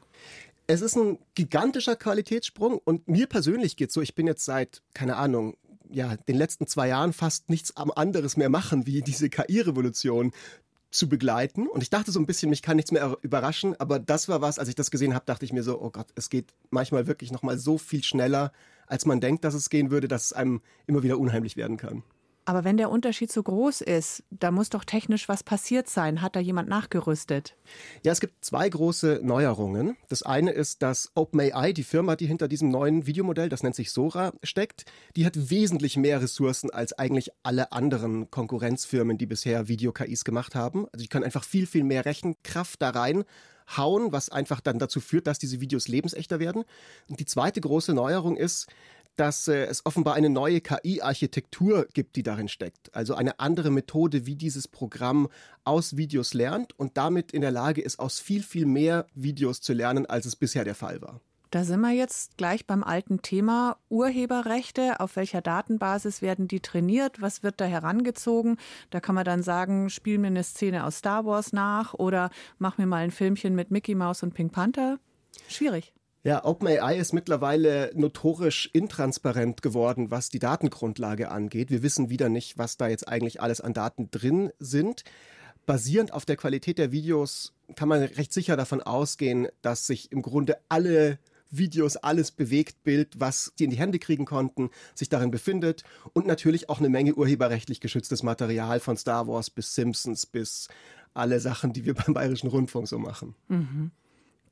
Es 0.66 0.80
ist 0.80 0.96
ein 0.96 1.18
gigantischer 1.34 1.96
Qualitätssprung 1.96 2.80
und 2.82 3.06
mir 3.06 3.26
persönlich 3.26 3.76
geht 3.76 3.92
so, 3.92 4.00
ich 4.00 4.14
bin 4.14 4.26
jetzt 4.26 4.46
seit, 4.46 4.80
keine 4.94 5.16
Ahnung, 5.16 5.58
ja, 5.90 6.16
den 6.16 6.36
letzten 6.36 6.66
zwei 6.66 6.88
Jahren 6.88 7.12
fast 7.12 7.50
nichts 7.50 7.76
anderes 7.76 8.38
mehr 8.38 8.48
machen, 8.48 8.86
wie 8.86 9.02
diese 9.02 9.28
KI-Revolution 9.28 10.32
zu 10.92 11.08
begleiten. 11.08 11.66
Und 11.66 11.82
ich 11.82 11.90
dachte 11.90 12.12
so 12.12 12.20
ein 12.20 12.26
bisschen, 12.26 12.50
mich 12.50 12.62
kann 12.62 12.76
nichts 12.76 12.92
mehr 12.92 13.16
überraschen, 13.22 13.74
aber 13.80 13.98
das 13.98 14.28
war 14.28 14.40
was, 14.40 14.58
als 14.58 14.68
ich 14.68 14.74
das 14.74 14.90
gesehen 14.90 15.14
habe, 15.14 15.24
dachte 15.24 15.44
ich 15.44 15.52
mir 15.52 15.62
so, 15.62 15.80
oh 15.80 15.90
Gott, 15.90 16.08
es 16.14 16.30
geht 16.30 16.52
manchmal 16.70 17.06
wirklich 17.06 17.32
nochmal 17.32 17.58
so 17.58 17.78
viel 17.78 18.04
schneller, 18.04 18.52
als 18.86 19.06
man 19.06 19.20
denkt, 19.20 19.44
dass 19.44 19.54
es 19.54 19.70
gehen 19.70 19.90
würde, 19.90 20.06
dass 20.06 20.26
es 20.26 20.32
einem 20.32 20.60
immer 20.86 21.02
wieder 21.02 21.18
unheimlich 21.18 21.56
werden 21.56 21.78
kann. 21.78 22.04
Aber 22.44 22.64
wenn 22.64 22.76
der 22.76 22.90
Unterschied 22.90 23.30
so 23.30 23.42
groß 23.42 23.82
ist, 23.82 24.24
da 24.30 24.50
muss 24.50 24.68
doch 24.68 24.84
technisch 24.84 25.28
was 25.28 25.44
passiert 25.44 25.88
sein. 25.88 26.22
Hat 26.22 26.34
da 26.34 26.40
jemand 26.40 26.68
nachgerüstet? 26.68 27.56
Ja, 28.04 28.10
es 28.10 28.20
gibt 28.20 28.44
zwei 28.44 28.68
große 28.68 29.20
Neuerungen. 29.22 29.96
Das 30.08 30.24
eine 30.24 30.50
ist, 30.50 30.82
dass 30.82 31.12
OpenAI, 31.14 31.72
die 31.72 31.84
Firma, 31.84 32.16
die 32.16 32.26
hinter 32.26 32.48
diesem 32.48 32.70
neuen 32.70 33.06
Videomodell, 33.06 33.48
das 33.48 33.62
nennt 33.62 33.76
sich 33.76 33.92
Sora, 33.92 34.32
steckt, 34.42 34.84
die 35.14 35.24
hat 35.24 35.50
wesentlich 35.50 35.96
mehr 35.96 36.20
Ressourcen 36.20 36.70
als 36.70 36.92
eigentlich 36.98 37.30
alle 37.44 37.70
anderen 37.70 38.30
Konkurrenzfirmen, 38.30 39.18
die 39.18 39.26
bisher 39.26 39.68
Video-KIs 39.68 40.24
gemacht 40.24 40.56
haben. 40.56 40.86
Also 40.92 41.04
die 41.04 41.08
können 41.08 41.24
einfach 41.24 41.44
viel, 41.44 41.66
viel 41.66 41.84
mehr 41.84 42.04
Rechenkraft 42.04 42.82
da 42.82 42.90
rein 42.90 43.24
hauen, 43.76 44.12
was 44.12 44.28
einfach 44.28 44.60
dann 44.60 44.78
dazu 44.78 45.00
führt, 45.00 45.26
dass 45.26 45.38
diese 45.38 45.60
Videos 45.60 45.88
lebensechter 45.88 46.40
werden. 46.40 46.64
Und 47.08 47.20
die 47.20 47.26
zweite 47.26 47.60
große 47.60 47.94
Neuerung 47.94 48.36
ist, 48.36 48.66
dass 49.16 49.48
äh, 49.48 49.64
es 49.64 49.84
offenbar 49.84 50.14
eine 50.14 50.30
neue 50.30 50.60
KI-Architektur 50.60 51.86
gibt, 51.92 52.16
die 52.16 52.22
darin 52.22 52.48
steckt. 52.48 52.94
Also 52.94 53.14
eine 53.14 53.40
andere 53.40 53.70
Methode, 53.70 54.26
wie 54.26 54.36
dieses 54.36 54.68
Programm 54.68 55.28
aus 55.64 55.96
Videos 55.96 56.34
lernt 56.34 56.78
und 56.78 56.96
damit 56.96 57.32
in 57.32 57.42
der 57.42 57.50
Lage 57.50 57.82
ist, 57.82 57.98
aus 57.98 58.20
viel, 58.20 58.42
viel 58.42 58.66
mehr 58.66 59.06
Videos 59.14 59.60
zu 59.60 59.72
lernen, 59.72 60.06
als 60.06 60.26
es 60.26 60.36
bisher 60.36 60.64
der 60.64 60.74
Fall 60.74 61.00
war. 61.02 61.20
Da 61.52 61.64
sind 61.64 61.80
wir 61.80 61.90
jetzt 61.90 62.38
gleich 62.38 62.66
beim 62.66 62.82
alten 62.82 63.20
Thema 63.20 63.76
Urheberrechte. 63.90 65.00
Auf 65.00 65.16
welcher 65.16 65.42
Datenbasis 65.42 66.22
werden 66.22 66.48
die 66.48 66.60
trainiert? 66.60 67.20
Was 67.20 67.42
wird 67.42 67.60
da 67.60 67.66
herangezogen? 67.66 68.56
Da 68.88 69.00
kann 69.00 69.14
man 69.14 69.26
dann 69.26 69.42
sagen, 69.42 69.90
spiel 69.90 70.16
mir 70.16 70.28
eine 70.28 70.44
Szene 70.44 70.86
aus 70.86 70.96
Star 70.96 71.26
Wars 71.26 71.52
nach 71.52 71.92
oder 71.92 72.30
mach 72.58 72.78
mir 72.78 72.86
mal 72.86 73.04
ein 73.04 73.10
Filmchen 73.10 73.54
mit 73.54 73.70
Mickey 73.70 73.94
Mouse 73.94 74.22
und 74.22 74.32
Pink 74.32 74.52
Panther. 74.52 74.98
Schwierig. 75.46 75.92
Ja, 76.24 76.44
OpenAI 76.44 76.98
ist 76.98 77.12
mittlerweile 77.12 77.90
notorisch 77.94 78.70
intransparent 78.72 79.60
geworden, 79.60 80.12
was 80.12 80.28
die 80.28 80.38
Datengrundlage 80.38 81.30
angeht. 81.32 81.70
Wir 81.70 81.82
wissen 81.82 82.10
wieder 82.10 82.28
nicht, 82.28 82.58
was 82.58 82.76
da 82.76 82.86
jetzt 82.86 83.08
eigentlich 83.08 83.40
alles 83.40 83.60
an 83.60 83.72
Daten 83.72 84.08
drin 84.12 84.52
sind. 84.60 85.02
Basierend 85.66 86.12
auf 86.12 86.24
der 86.24 86.36
Qualität 86.36 86.78
der 86.78 86.92
Videos 86.92 87.54
kann 87.74 87.88
man 87.88 88.02
recht 88.02 88.32
sicher 88.32 88.56
davon 88.56 88.80
ausgehen, 88.80 89.48
dass 89.62 89.86
sich 89.88 90.12
im 90.12 90.22
Grunde 90.22 90.58
alle 90.68 91.18
Videos, 91.50 91.96
alles 91.96 92.30
Bewegtbild, 92.30 93.18
was 93.18 93.52
die 93.58 93.64
in 93.64 93.70
die 93.70 93.78
Hände 93.78 93.98
kriegen 93.98 94.24
konnten, 94.24 94.70
sich 94.94 95.08
darin 95.08 95.30
befindet 95.30 95.82
und 96.12 96.26
natürlich 96.26 96.68
auch 96.68 96.78
eine 96.78 96.88
Menge 96.88 97.14
urheberrechtlich 97.14 97.80
geschütztes 97.80 98.22
Material 98.22 98.78
von 98.80 98.96
Star 98.96 99.26
Wars 99.26 99.50
bis 99.50 99.74
Simpsons 99.74 100.26
bis 100.26 100.68
alle 101.14 101.40
Sachen, 101.40 101.72
die 101.72 101.84
wir 101.84 101.94
beim 102.06 102.14
Bayerischen 102.14 102.48
Rundfunk 102.48 102.86
so 102.86 102.98
machen. 102.98 103.34
Mhm. 103.48 103.90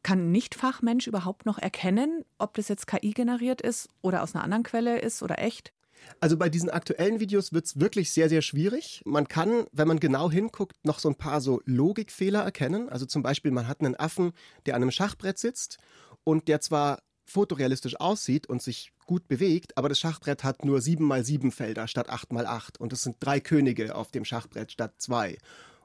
Kann 0.03 0.33
Nichtfachmensch 0.33 1.07
überhaupt 1.07 1.47
noch 1.47 1.59
erkennen, 1.59 2.25
ob 2.39 2.55
das 2.55 2.69
jetzt 2.69 2.87
KI 2.87 3.11
generiert 3.11 3.61
ist 3.61 3.89
oder 4.03 4.23
aus 4.23 4.35
einer 4.35 4.45
anderen 4.45 4.63
Quelle 4.63 4.99
ist 4.99 5.23
oder 5.23 5.39
echt? 5.39 5.73
Also 6.21 6.37
bei 6.37 6.49
diesen 6.49 6.71
aktuellen 6.71 7.21
Videos 7.21 7.53
wird 7.53 7.67
es 7.67 7.81
wirklich 7.81 8.11
sehr, 8.11 8.29
sehr 8.29 8.43
schwierig. 8.43 9.03
Man 9.05 9.29
kann, 9.29 9.67
wenn 9.73 9.89
man 9.89 10.01
genau 10.01 10.31
hinguckt, 10.31 10.77
noch 10.85 10.99
so 10.99 11.09
ein 11.09 11.17
paar 11.17 11.41
so 11.41 11.61
Logikfehler 11.65 12.43
erkennen. 12.43 12.89
Also 12.89 13.07
zum 13.07 13.23
Beispiel, 13.23 13.51
man 13.51 13.69
hat 13.69 13.81
einen 13.81 13.97
Affen, 13.97 14.33
der 14.67 14.75
an 14.75 14.83
einem 14.83 14.91
Schachbrett 14.91 15.39
sitzt 15.39 15.79
und 16.25 16.49
der 16.49 16.61
zwar 16.61 17.01
fotorealistisch 17.27 17.99
aussieht 18.01 18.49
und 18.49 18.61
sich 18.61 18.93
gut 19.07 19.29
bewegt, 19.29 19.77
aber 19.79 19.89
das 19.89 20.01
Schachbrett 20.01 20.43
hat 20.43 20.65
nur 20.65 20.81
7 20.81 21.05
mal 21.05 21.25
7 21.25 21.53
Felder 21.53 21.87
statt 21.87 22.09
8 22.09 22.33
mal 22.33 22.47
8 22.47 22.81
und 22.81 22.93
es 22.93 23.03
sind 23.03 23.17
drei 23.21 23.41
Könige 23.41 23.95
auf 23.95 24.11
dem 24.11 24.25
Schachbrett 24.25 24.73
statt 24.73 24.95
zwei. 24.99 25.39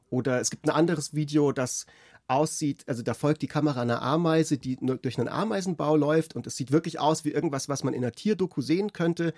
Oder 0.10 0.40
es 0.40 0.50
gibt 0.50 0.66
ein 0.66 0.76
anderes 0.76 1.14
Video, 1.14 1.52
das 1.52 1.86
aussieht, 2.28 2.84
also 2.88 3.04
da 3.04 3.14
folgt 3.14 3.42
die 3.42 3.48
Kamera 3.48 3.82
einer 3.82 4.02
Ameise, 4.02 4.58
die 4.58 4.78
durch 4.78 5.20
einen 5.20 5.28
Ameisenbau 5.28 5.96
läuft 5.96 6.36
und 6.36 6.48
es 6.48 6.56
sieht 6.58 6.72
wirklich 6.72 7.00
aus 7.00 7.26
wie 7.26 7.32
irgendwas, 7.32 7.70
was 7.70 7.84
man 7.84 7.94
in 7.94 8.04
einer 8.04 8.12
Tierdoku 8.12 8.62
sehen 8.62 8.94
könnte. 8.94 9.34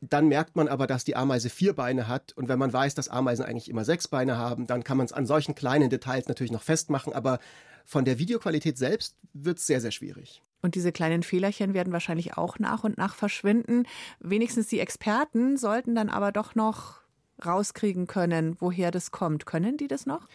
Dann 0.00 0.28
merkt 0.28 0.54
man 0.56 0.68
aber, 0.68 0.86
dass 0.86 1.04
die 1.04 1.16
Ameise 1.16 1.48
vier 1.50 1.72
Beine 1.72 2.08
hat. 2.08 2.32
Und 2.32 2.48
wenn 2.48 2.58
man 2.58 2.72
weiß, 2.72 2.94
dass 2.94 3.08
Ameisen 3.08 3.44
eigentlich 3.44 3.70
immer 3.70 3.84
sechs 3.84 4.06
Beine 4.08 4.36
haben, 4.36 4.66
dann 4.66 4.84
kann 4.84 4.98
man 4.98 5.06
es 5.06 5.12
an 5.12 5.26
solchen 5.26 5.54
kleinen 5.54 5.88
Details 5.88 6.28
natürlich 6.28 6.52
noch 6.52 6.62
festmachen. 6.62 7.12
Aber 7.12 7.38
von 7.86 8.04
der 8.04 8.18
Videoqualität 8.18 8.76
selbst 8.76 9.16
wird 9.32 9.58
es 9.58 9.66
sehr, 9.66 9.80
sehr 9.80 9.92
schwierig. 9.92 10.42
Und 10.62 10.74
diese 10.74 10.92
kleinen 10.92 11.22
Fehlerchen 11.22 11.74
werden 11.74 11.92
wahrscheinlich 11.92 12.36
auch 12.36 12.58
nach 12.58 12.84
und 12.84 12.98
nach 12.98 13.14
verschwinden. 13.14 13.84
Wenigstens 14.20 14.66
die 14.66 14.80
Experten 14.80 15.56
sollten 15.56 15.94
dann 15.94 16.10
aber 16.10 16.32
doch 16.32 16.54
noch 16.54 17.00
rauskriegen 17.44 18.06
können, 18.06 18.56
woher 18.60 18.90
das 18.90 19.10
kommt. 19.10 19.46
Können 19.46 19.76
die 19.76 19.88
das 19.88 20.06
noch? 20.06 20.28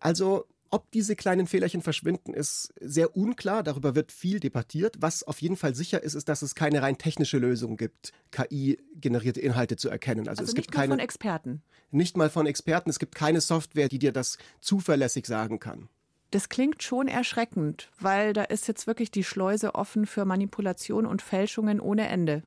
Also 0.00 0.46
ob 0.72 0.90
diese 0.90 1.16
kleinen 1.16 1.46
Fehlerchen 1.46 1.82
verschwinden, 1.82 2.32
ist 2.32 2.72
sehr 2.80 3.14
unklar. 3.14 3.62
Darüber 3.62 3.94
wird 3.94 4.10
viel 4.10 4.40
debattiert. 4.40 4.96
Was 5.00 5.22
auf 5.22 5.42
jeden 5.42 5.56
Fall 5.56 5.74
sicher 5.74 6.02
ist, 6.02 6.14
ist, 6.14 6.30
dass 6.30 6.40
es 6.40 6.54
keine 6.54 6.80
rein 6.80 6.96
technische 6.96 7.38
Lösung 7.38 7.76
gibt, 7.76 8.12
KI-generierte 8.30 9.40
Inhalte 9.40 9.76
zu 9.76 9.90
erkennen. 9.90 10.28
Also, 10.28 10.40
also 10.40 10.50
es 10.50 10.54
gibt 10.54 10.72
keine, 10.72 10.94
von 10.94 10.98
Experten. 10.98 11.62
Nicht 11.90 12.16
mal 12.16 12.30
von 12.30 12.46
Experten. 12.46 12.88
Es 12.88 12.98
gibt 12.98 13.14
keine 13.14 13.42
Software, 13.42 13.88
die 13.88 13.98
dir 13.98 14.12
das 14.12 14.38
zuverlässig 14.62 15.26
sagen 15.26 15.60
kann. 15.60 15.90
Das 16.30 16.48
klingt 16.48 16.82
schon 16.82 17.06
erschreckend, 17.06 17.90
weil 18.00 18.32
da 18.32 18.44
ist 18.44 18.66
jetzt 18.66 18.86
wirklich 18.86 19.10
die 19.10 19.24
Schleuse 19.24 19.74
offen 19.74 20.06
für 20.06 20.24
Manipulation 20.24 21.04
und 21.04 21.20
Fälschungen 21.20 21.80
ohne 21.80 22.08
Ende. 22.08 22.42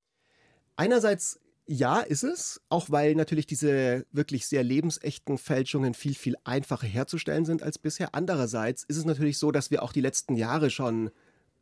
Einerseits 0.75 1.39
ja, 1.67 1.99
ist 1.99 2.23
es, 2.23 2.61
auch 2.69 2.89
weil 2.89 3.15
natürlich 3.15 3.47
diese 3.47 4.05
wirklich 4.11 4.45
sehr 4.45 4.63
lebensechten 4.63 5.37
Fälschungen 5.37 5.93
viel, 5.93 6.13
viel 6.13 6.35
einfacher 6.43 6.87
herzustellen 6.87 7.45
sind 7.45 7.63
als 7.63 7.79
bisher. 7.79 8.13
Andererseits 8.13 8.83
ist 8.83 8.97
es 8.97 9.05
natürlich 9.05 9.39
so, 9.39 9.51
dass 9.51 9.71
wir 9.71 9.81
auch 9.81 9.91
die 9.91 10.01
letzten 10.01 10.35
Jahre 10.35 10.69
schon 10.69 11.09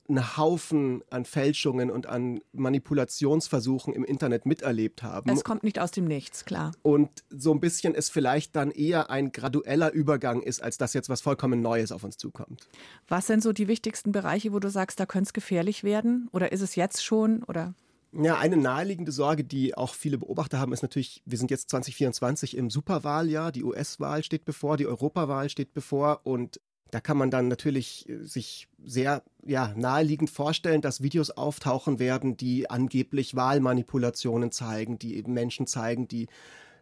einen 0.10 0.36
Haufen 0.38 1.02
an 1.10 1.24
Fälschungen 1.24 1.90
und 1.90 2.08
an 2.08 2.42
Manipulationsversuchen 2.52 3.94
im 3.94 4.04
Internet 4.04 4.46
miterlebt 4.46 5.02
haben. 5.02 5.30
Es 5.30 5.46
kommt 5.46 5.64
nicht 5.64 5.80
aus 5.80 5.92
dem 5.92 6.04
Nichts, 6.06 6.44
klar. 6.44 6.74
Und 6.82 7.10
so 7.30 7.54
ein 7.54 7.62
bisschen 7.62 7.96
es 7.96 8.10
vielleicht 8.10 8.56
dann 8.58 8.72
eher 8.72 9.10
ein 9.10 9.32
gradueller 9.32 9.94
Übergang 9.94 10.42
ist, 10.42 10.62
als 10.62 10.78
dass 10.78 10.94
jetzt 10.94 11.08
was 11.08 11.22
vollkommen 11.22 11.62
Neues 11.62 11.94
auf 11.94 12.04
uns 12.04 12.18
zukommt. 12.18 12.68
Was 13.08 13.28
sind 13.28 13.42
so 13.42 13.54
die 13.54 13.70
wichtigsten 13.70 14.12
Bereiche, 14.12 14.52
wo 14.52 14.60
du 14.60 14.70
sagst, 14.70 15.00
da 15.00 15.06
könnte 15.06 15.28
es 15.28 15.34
gefährlich 15.34 15.86
werden? 15.86 16.28
Oder 16.34 16.52
ist 16.52 16.62
es 16.62 16.76
jetzt 16.76 17.06
schon? 17.06 17.44
Oder 17.44 17.74
ja, 18.16 18.38
eine 18.38 18.58
naheliegende 18.58 19.12
Sorge, 19.12 19.44
die 19.44 19.76
auch 19.76 19.94
viele 19.94 20.18
Beobachter 20.18 20.60
haben, 20.60 20.74
ist 20.74 20.84
natürlich, 20.84 21.22
wir 21.26 21.38
sind 21.38 21.52
jetzt 21.52 21.70
2024 21.70 22.56
im 22.58 22.70
Superwahljahr, 22.70 23.52
die 23.52 23.64
US-Wahl 23.64 24.24
steht 24.24 24.46
bevor, 24.46 24.78
die 24.78 24.86
Europawahl 24.86 25.50
steht 25.50 25.74
bevor 25.74 26.22
und 26.24 26.60
da 26.92 27.00
kann 27.00 27.18
man 27.18 27.32
dann 27.32 27.48
natürlich 27.48 28.08
äh, 28.08 28.24
sich 28.24 28.68
sehr 28.84 29.24
ja, 29.44 29.74
naheliegend 29.76 30.30
vorstellen, 30.30 30.82
dass 30.82 31.02
Videos 31.02 31.32
auftauchen 31.32 31.98
werden, 31.98 32.38
die 32.38 32.70
angeblich 32.70 33.36
Wahlmanipulationen 33.36 34.52
zeigen, 34.52 35.00
die 35.00 35.18
eben 35.18 35.34
Menschen 35.34 35.66
zeigen, 35.66 36.08
die 36.08 36.28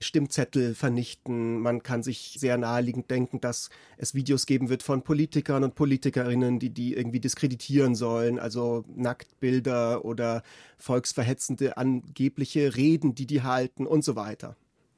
Stimmzettel 0.01 0.75
vernichten. 0.75 1.59
Man 1.59 1.83
kann 1.83 2.03
sich 2.03 2.35
sehr 2.37 2.57
naheliegend 2.57 3.09
denken, 3.09 3.39
dass 3.39 3.69
es 3.97 4.13
Videos 4.13 4.45
geben 4.45 4.69
wird 4.69 4.83
von 4.83 5.03
Politikern 5.03 5.63
und 5.63 5.75
Politikerinnen, 5.75 6.59
die 6.59 6.71
die 6.71 6.95
irgendwie 6.95 7.19
diskreditieren 7.19 7.95
sollen, 7.95 8.39
also 8.39 8.83
Nacktbilder 8.95 10.03
oder 10.03 10.43
volksverhetzende 10.77 11.77
angebliche 11.77 12.75
Reden, 12.75 13.15
die 13.15 13.27
die 13.27 13.43
halten 13.43 13.85
und 13.85 14.03
so 14.03 14.15
weiter. 14.15 14.55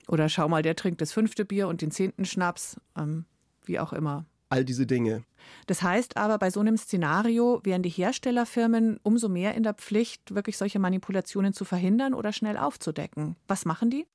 Oder 0.07 0.29
schau 0.29 0.49
mal, 0.49 0.61
der 0.61 0.75
trinkt 0.75 1.01
das 1.01 1.11
fünfte 1.11 1.45
Bier 1.45 1.67
und 1.67 1.81
den 1.81 1.91
zehnten 1.91 2.25
Schnaps, 2.25 2.79
ähm, 2.97 3.25
wie 3.65 3.79
auch 3.79 3.93
immer 3.93 4.25
all 4.53 4.63
diese 4.63 4.85
Dinge. 4.85 5.23
Das 5.65 5.81
heißt 5.81 6.15
aber, 6.15 6.37
bei 6.37 6.51
so 6.51 6.59
einem 6.59 6.77
Szenario 6.77 7.59
wären 7.63 7.81
die 7.81 7.89
Herstellerfirmen 7.89 8.99
umso 9.01 9.27
mehr 9.27 9.55
in 9.55 9.63
der 9.63 9.73
Pflicht, 9.73 10.35
wirklich 10.35 10.57
solche 10.57 10.77
Manipulationen 10.77 11.53
zu 11.53 11.65
verhindern 11.65 12.13
oder 12.13 12.31
schnell 12.31 12.57
aufzudecken. 12.57 13.35
Was 13.47 13.65
machen 13.65 13.89
die? 13.89 14.05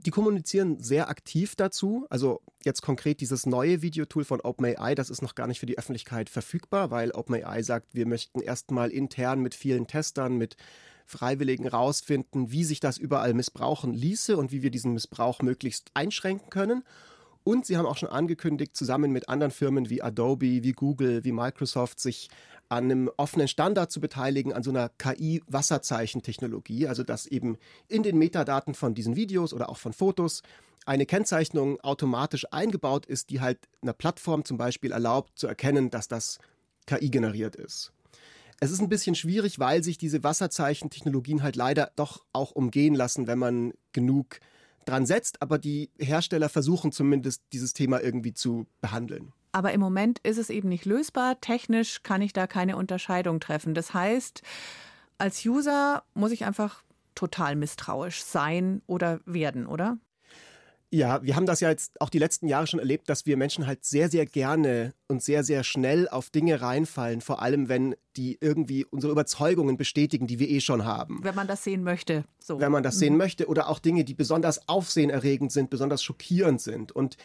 Die 0.00 0.10
kommunizieren 0.10 0.80
sehr 0.80 1.08
aktiv 1.08 1.54
dazu. 1.54 2.06
Also 2.10 2.40
jetzt 2.64 2.82
konkret 2.82 3.20
dieses 3.20 3.46
neue 3.46 3.82
Videotool 3.82 4.24
von 4.24 4.40
OpenAI, 4.40 4.96
das 4.96 5.10
ist 5.10 5.22
noch 5.22 5.36
gar 5.36 5.46
nicht 5.46 5.60
für 5.60 5.66
die 5.66 5.78
Öffentlichkeit 5.78 6.28
verfügbar, 6.28 6.90
weil 6.90 7.12
OpenAI 7.12 7.62
sagt, 7.62 7.94
wir 7.94 8.06
möchten 8.06 8.40
erstmal 8.40 8.90
intern 8.90 9.40
mit 9.40 9.54
vielen 9.54 9.86
Testern, 9.86 10.36
mit 10.36 10.56
Freiwilligen 11.06 11.68
rausfinden, 11.68 12.50
wie 12.50 12.64
sich 12.64 12.80
das 12.80 12.98
überall 12.98 13.34
missbrauchen 13.34 13.92
ließe 13.92 14.36
und 14.36 14.50
wie 14.50 14.62
wir 14.62 14.70
diesen 14.70 14.94
Missbrauch 14.94 15.40
möglichst 15.42 15.90
einschränken 15.94 16.50
können. 16.50 16.82
Und 17.44 17.66
sie 17.66 17.76
haben 17.76 17.86
auch 17.86 17.98
schon 17.98 18.08
angekündigt, 18.08 18.74
zusammen 18.74 19.12
mit 19.12 19.28
anderen 19.28 19.50
Firmen 19.50 19.90
wie 19.90 20.02
Adobe, 20.02 20.62
wie 20.62 20.72
Google, 20.72 21.24
wie 21.24 21.32
Microsoft, 21.32 22.00
sich 22.00 22.30
an 22.70 22.84
einem 22.84 23.10
offenen 23.18 23.48
Standard 23.48 23.92
zu 23.92 24.00
beteiligen, 24.00 24.54
an 24.54 24.62
so 24.62 24.70
einer 24.70 24.88
KI-Wasserzeichentechnologie, 24.88 26.88
also 26.88 27.02
dass 27.02 27.26
eben 27.26 27.58
in 27.88 28.02
den 28.02 28.16
Metadaten 28.16 28.74
von 28.74 28.94
diesen 28.94 29.14
Videos 29.14 29.52
oder 29.52 29.68
auch 29.68 29.76
von 29.76 29.92
Fotos 29.92 30.42
eine 30.86 31.04
Kennzeichnung 31.04 31.78
automatisch 31.80 32.46
eingebaut 32.50 33.04
ist, 33.06 33.28
die 33.28 33.40
halt 33.40 33.58
einer 33.82 33.92
Plattform 33.92 34.46
zum 34.46 34.56
Beispiel 34.56 34.92
erlaubt 34.92 35.38
zu 35.38 35.46
erkennen, 35.46 35.90
dass 35.90 36.08
das 36.08 36.38
KI 36.86 37.10
generiert 37.10 37.56
ist. 37.56 37.92
Es 38.60 38.70
ist 38.70 38.80
ein 38.80 38.88
bisschen 38.88 39.14
schwierig, 39.14 39.58
weil 39.58 39.82
sich 39.82 39.98
diese 39.98 40.22
Wasserzeichentechnologien 40.22 41.42
halt 41.42 41.56
leider 41.56 41.90
doch 41.96 42.24
auch 42.32 42.52
umgehen 42.52 42.94
lassen, 42.94 43.26
wenn 43.26 43.38
man 43.38 43.72
genug 43.92 44.40
dran 44.84 45.06
setzt, 45.06 45.42
aber 45.42 45.58
die 45.58 45.90
Hersteller 45.98 46.48
versuchen 46.48 46.92
zumindest 46.92 47.42
dieses 47.52 47.72
Thema 47.72 48.00
irgendwie 48.00 48.34
zu 48.34 48.66
behandeln. 48.80 49.32
Aber 49.52 49.72
im 49.72 49.80
Moment 49.80 50.18
ist 50.24 50.38
es 50.38 50.50
eben 50.50 50.68
nicht 50.68 50.84
lösbar. 50.84 51.40
Technisch 51.40 52.02
kann 52.02 52.22
ich 52.22 52.32
da 52.32 52.46
keine 52.46 52.76
Unterscheidung 52.76 53.38
treffen. 53.38 53.74
Das 53.74 53.94
heißt, 53.94 54.42
als 55.18 55.44
User 55.46 56.02
muss 56.14 56.32
ich 56.32 56.44
einfach 56.44 56.82
total 57.14 57.54
misstrauisch 57.54 58.22
sein 58.24 58.82
oder 58.86 59.20
werden, 59.26 59.66
oder? 59.66 59.98
Ja, 60.94 61.20
wir 61.24 61.34
haben 61.34 61.44
das 61.44 61.58
ja 61.58 61.70
jetzt 61.70 62.00
auch 62.00 62.08
die 62.08 62.20
letzten 62.20 62.46
Jahre 62.46 62.68
schon 62.68 62.78
erlebt, 62.78 63.08
dass 63.08 63.26
wir 63.26 63.36
Menschen 63.36 63.66
halt 63.66 63.84
sehr, 63.84 64.08
sehr 64.08 64.26
gerne 64.26 64.94
und 65.08 65.24
sehr, 65.24 65.42
sehr 65.42 65.64
schnell 65.64 66.08
auf 66.08 66.30
Dinge 66.30 66.62
reinfallen, 66.62 67.20
vor 67.20 67.42
allem 67.42 67.68
wenn 67.68 67.96
die 68.16 68.38
irgendwie 68.40 68.84
unsere 68.84 69.10
Überzeugungen 69.10 69.76
bestätigen, 69.76 70.28
die 70.28 70.38
wir 70.38 70.48
eh 70.48 70.60
schon 70.60 70.84
haben. 70.84 71.18
Wenn 71.24 71.34
man 71.34 71.48
das 71.48 71.64
sehen 71.64 71.82
möchte. 71.82 72.22
So. 72.38 72.60
Wenn 72.60 72.70
man 72.70 72.84
das 72.84 72.94
mhm. 72.94 73.00
sehen 73.00 73.16
möchte 73.16 73.48
oder 73.48 73.68
auch 73.70 73.80
Dinge, 73.80 74.04
die 74.04 74.14
besonders 74.14 74.68
aufsehenerregend 74.68 75.50
sind, 75.50 75.68
besonders 75.68 76.00
schockierend 76.00 76.60
sind. 76.60 76.92
Und 76.92 77.16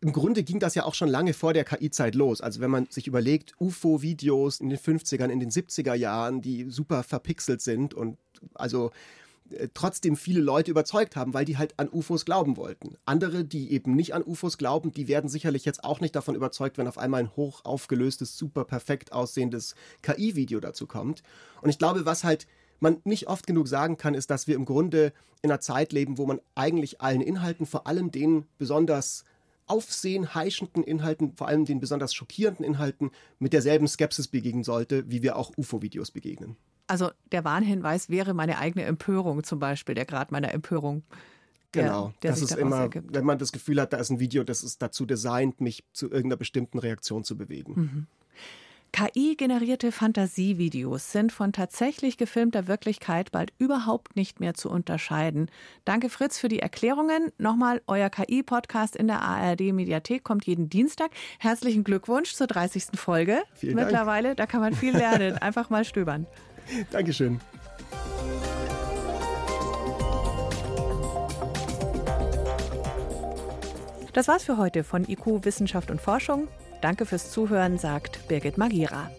im 0.00 0.12
Grunde 0.12 0.42
ging 0.42 0.58
das 0.58 0.74
ja 0.74 0.84
auch 0.84 0.94
schon 0.94 1.08
lange 1.08 1.34
vor 1.34 1.52
der 1.54 1.62
KI-Zeit 1.62 2.16
los. 2.16 2.40
Also 2.40 2.60
wenn 2.60 2.70
man 2.72 2.86
sich 2.90 3.06
überlegt, 3.06 3.52
UFO-Videos 3.60 4.58
in 4.58 4.70
den 4.70 4.78
50ern, 4.78 5.28
in 5.28 5.38
den 5.38 5.50
70er 5.50 5.94
Jahren, 5.94 6.42
die 6.42 6.68
super 6.68 7.04
verpixelt 7.04 7.60
sind 7.60 7.94
und 7.94 8.18
also 8.54 8.90
trotzdem 9.74 10.16
viele 10.16 10.40
Leute 10.40 10.70
überzeugt 10.70 11.16
haben, 11.16 11.34
weil 11.34 11.44
die 11.44 11.58
halt 11.58 11.78
an 11.78 11.88
UFOs 11.90 12.24
glauben 12.24 12.56
wollten. 12.56 12.96
Andere, 13.04 13.44
die 13.44 13.72
eben 13.72 13.94
nicht 13.94 14.14
an 14.14 14.24
UFOs 14.24 14.58
glauben, 14.58 14.92
die 14.92 15.06
werden 15.06 15.28
sicherlich 15.28 15.64
jetzt 15.64 15.84
auch 15.84 16.00
nicht 16.00 16.16
davon 16.16 16.34
überzeugt, 16.34 16.78
wenn 16.78 16.88
auf 16.88 16.98
einmal 16.98 17.20
ein 17.20 17.36
hoch 17.36 17.64
aufgelöstes, 17.64 18.38
super 18.38 18.64
perfekt 18.64 19.12
aussehendes 19.12 19.74
KI-Video 20.02 20.60
dazu 20.60 20.86
kommt. 20.86 21.22
Und 21.60 21.70
ich 21.70 21.78
glaube, 21.78 22.06
was 22.06 22.24
halt 22.24 22.46
man 22.80 23.00
nicht 23.04 23.28
oft 23.28 23.46
genug 23.46 23.68
sagen 23.68 23.96
kann, 23.96 24.14
ist, 24.14 24.30
dass 24.30 24.46
wir 24.46 24.56
im 24.56 24.64
Grunde 24.64 25.12
in 25.42 25.50
einer 25.50 25.60
Zeit 25.60 25.92
leben, 25.92 26.18
wo 26.18 26.26
man 26.26 26.40
eigentlich 26.54 27.00
allen 27.00 27.20
Inhalten, 27.20 27.66
vor 27.66 27.86
allem 27.86 28.10
den 28.10 28.46
besonders 28.58 29.24
aufsehen 29.66 30.34
heischenden 30.34 30.82
Inhalten, 30.82 31.32
vor 31.36 31.48
allem 31.48 31.64
den 31.64 31.80
besonders 31.80 32.14
schockierenden 32.14 32.64
Inhalten, 32.64 33.10
mit 33.38 33.52
derselben 33.52 33.88
Skepsis 33.88 34.28
begegnen 34.28 34.64
sollte, 34.64 35.10
wie 35.10 35.22
wir 35.22 35.36
auch 35.36 35.52
UFO-Videos 35.56 36.10
begegnen. 36.10 36.56
Also 36.86 37.10
der 37.32 37.44
Warnhinweis 37.44 38.10
wäre 38.10 38.34
meine 38.34 38.58
eigene 38.58 38.84
Empörung 38.84 39.42
zum 39.42 39.58
Beispiel, 39.58 39.94
der 39.94 40.04
Grad 40.04 40.32
meiner 40.32 40.52
Empörung. 40.52 41.02
Der, 41.74 41.84
genau, 41.84 42.14
der 42.22 42.30
das 42.30 42.42
ist 42.42 42.56
immer, 42.56 42.82
ergibt. 42.82 43.14
wenn 43.14 43.24
man 43.24 43.38
das 43.38 43.50
Gefühl 43.50 43.80
hat, 43.80 43.92
da 43.92 43.96
ist 43.96 44.10
ein 44.10 44.20
Video, 44.20 44.44
das 44.44 44.62
ist 44.62 44.80
dazu 44.80 45.06
designt, 45.06 45.60
mich 45.60 45.84
zu 45.92 46.06
irgendeiner 46.06 46.36
bestimmten 46.36 46.78
Reaktion 46.78 47.24
zu 47.24 47.36
bewegen. 47.36 47.72
Mhm. 47.74 48.06
KI-generierte 48.94 49.90
Fantasievideos 49.90 51.10
sind 51.10 51.32
von 51.32 51.52
tatsächlich 51.52 52.16
gefilmter 52.16 52.68
Wirklichkeit 52.68 53.32
bald 53.32 53.52
überhaupt 53.58 54.14
nicht 54.14 54.38
mehr 54.38 54.54
zu 54.54 54.70
unterscheiden. 54.70 55.50
Danke 55.84 56.08
Fritz 56.08 56.38
für 56.38 56.46
die 56.46 56.60
Erklärungen. 56.60 57.32
Nochmal, 57.36 57.82
euer 57.88 58.08
KI-Podcast 58.08 58.94
in 58.94 59.08
der 59.08 59.20
ARD-Mediathek 59.20 60.22
kommt 60.22 60.46
jeden 60.46 60.68
Dienstag. 60.68 61.10
Herzlichen 61.40 61.82
Glückwunsch 61.82 62.34
zur 62.34 62.46
30. 62.46 62.84
Folge. 62.94 63.42
Vielen 63.54 63.74
Mittlerweile, 63.74 64.28
Dank. 64.28 64.36
da 64.36 64.46
kann 64.46 64.60
man 64.60 64.74
viel 64.74 64.96
lernen. 64.96 65.38
Einfach 65.42 65.70
mal 65.70 65.84
stöbern. 65.84 66.28
Dankeschön. 66.90 67.40
Das 74.12 74.28
war's 74.28 74.44
für 74.44 74.58
heute 74.58 74.84
von 74.84 75.08
IQ 75.08 75.44
Wissenschaft 75.44 75.90
und 75.90 76.00
Forschung. 76.00 76.46
Danke 76.80 77.04
fürs 77.04 77.32
Zuhören, 77.32 77.78
sagt 77.78 78.28
Birgit 78.28 78.58
Magira. 78.58 79.10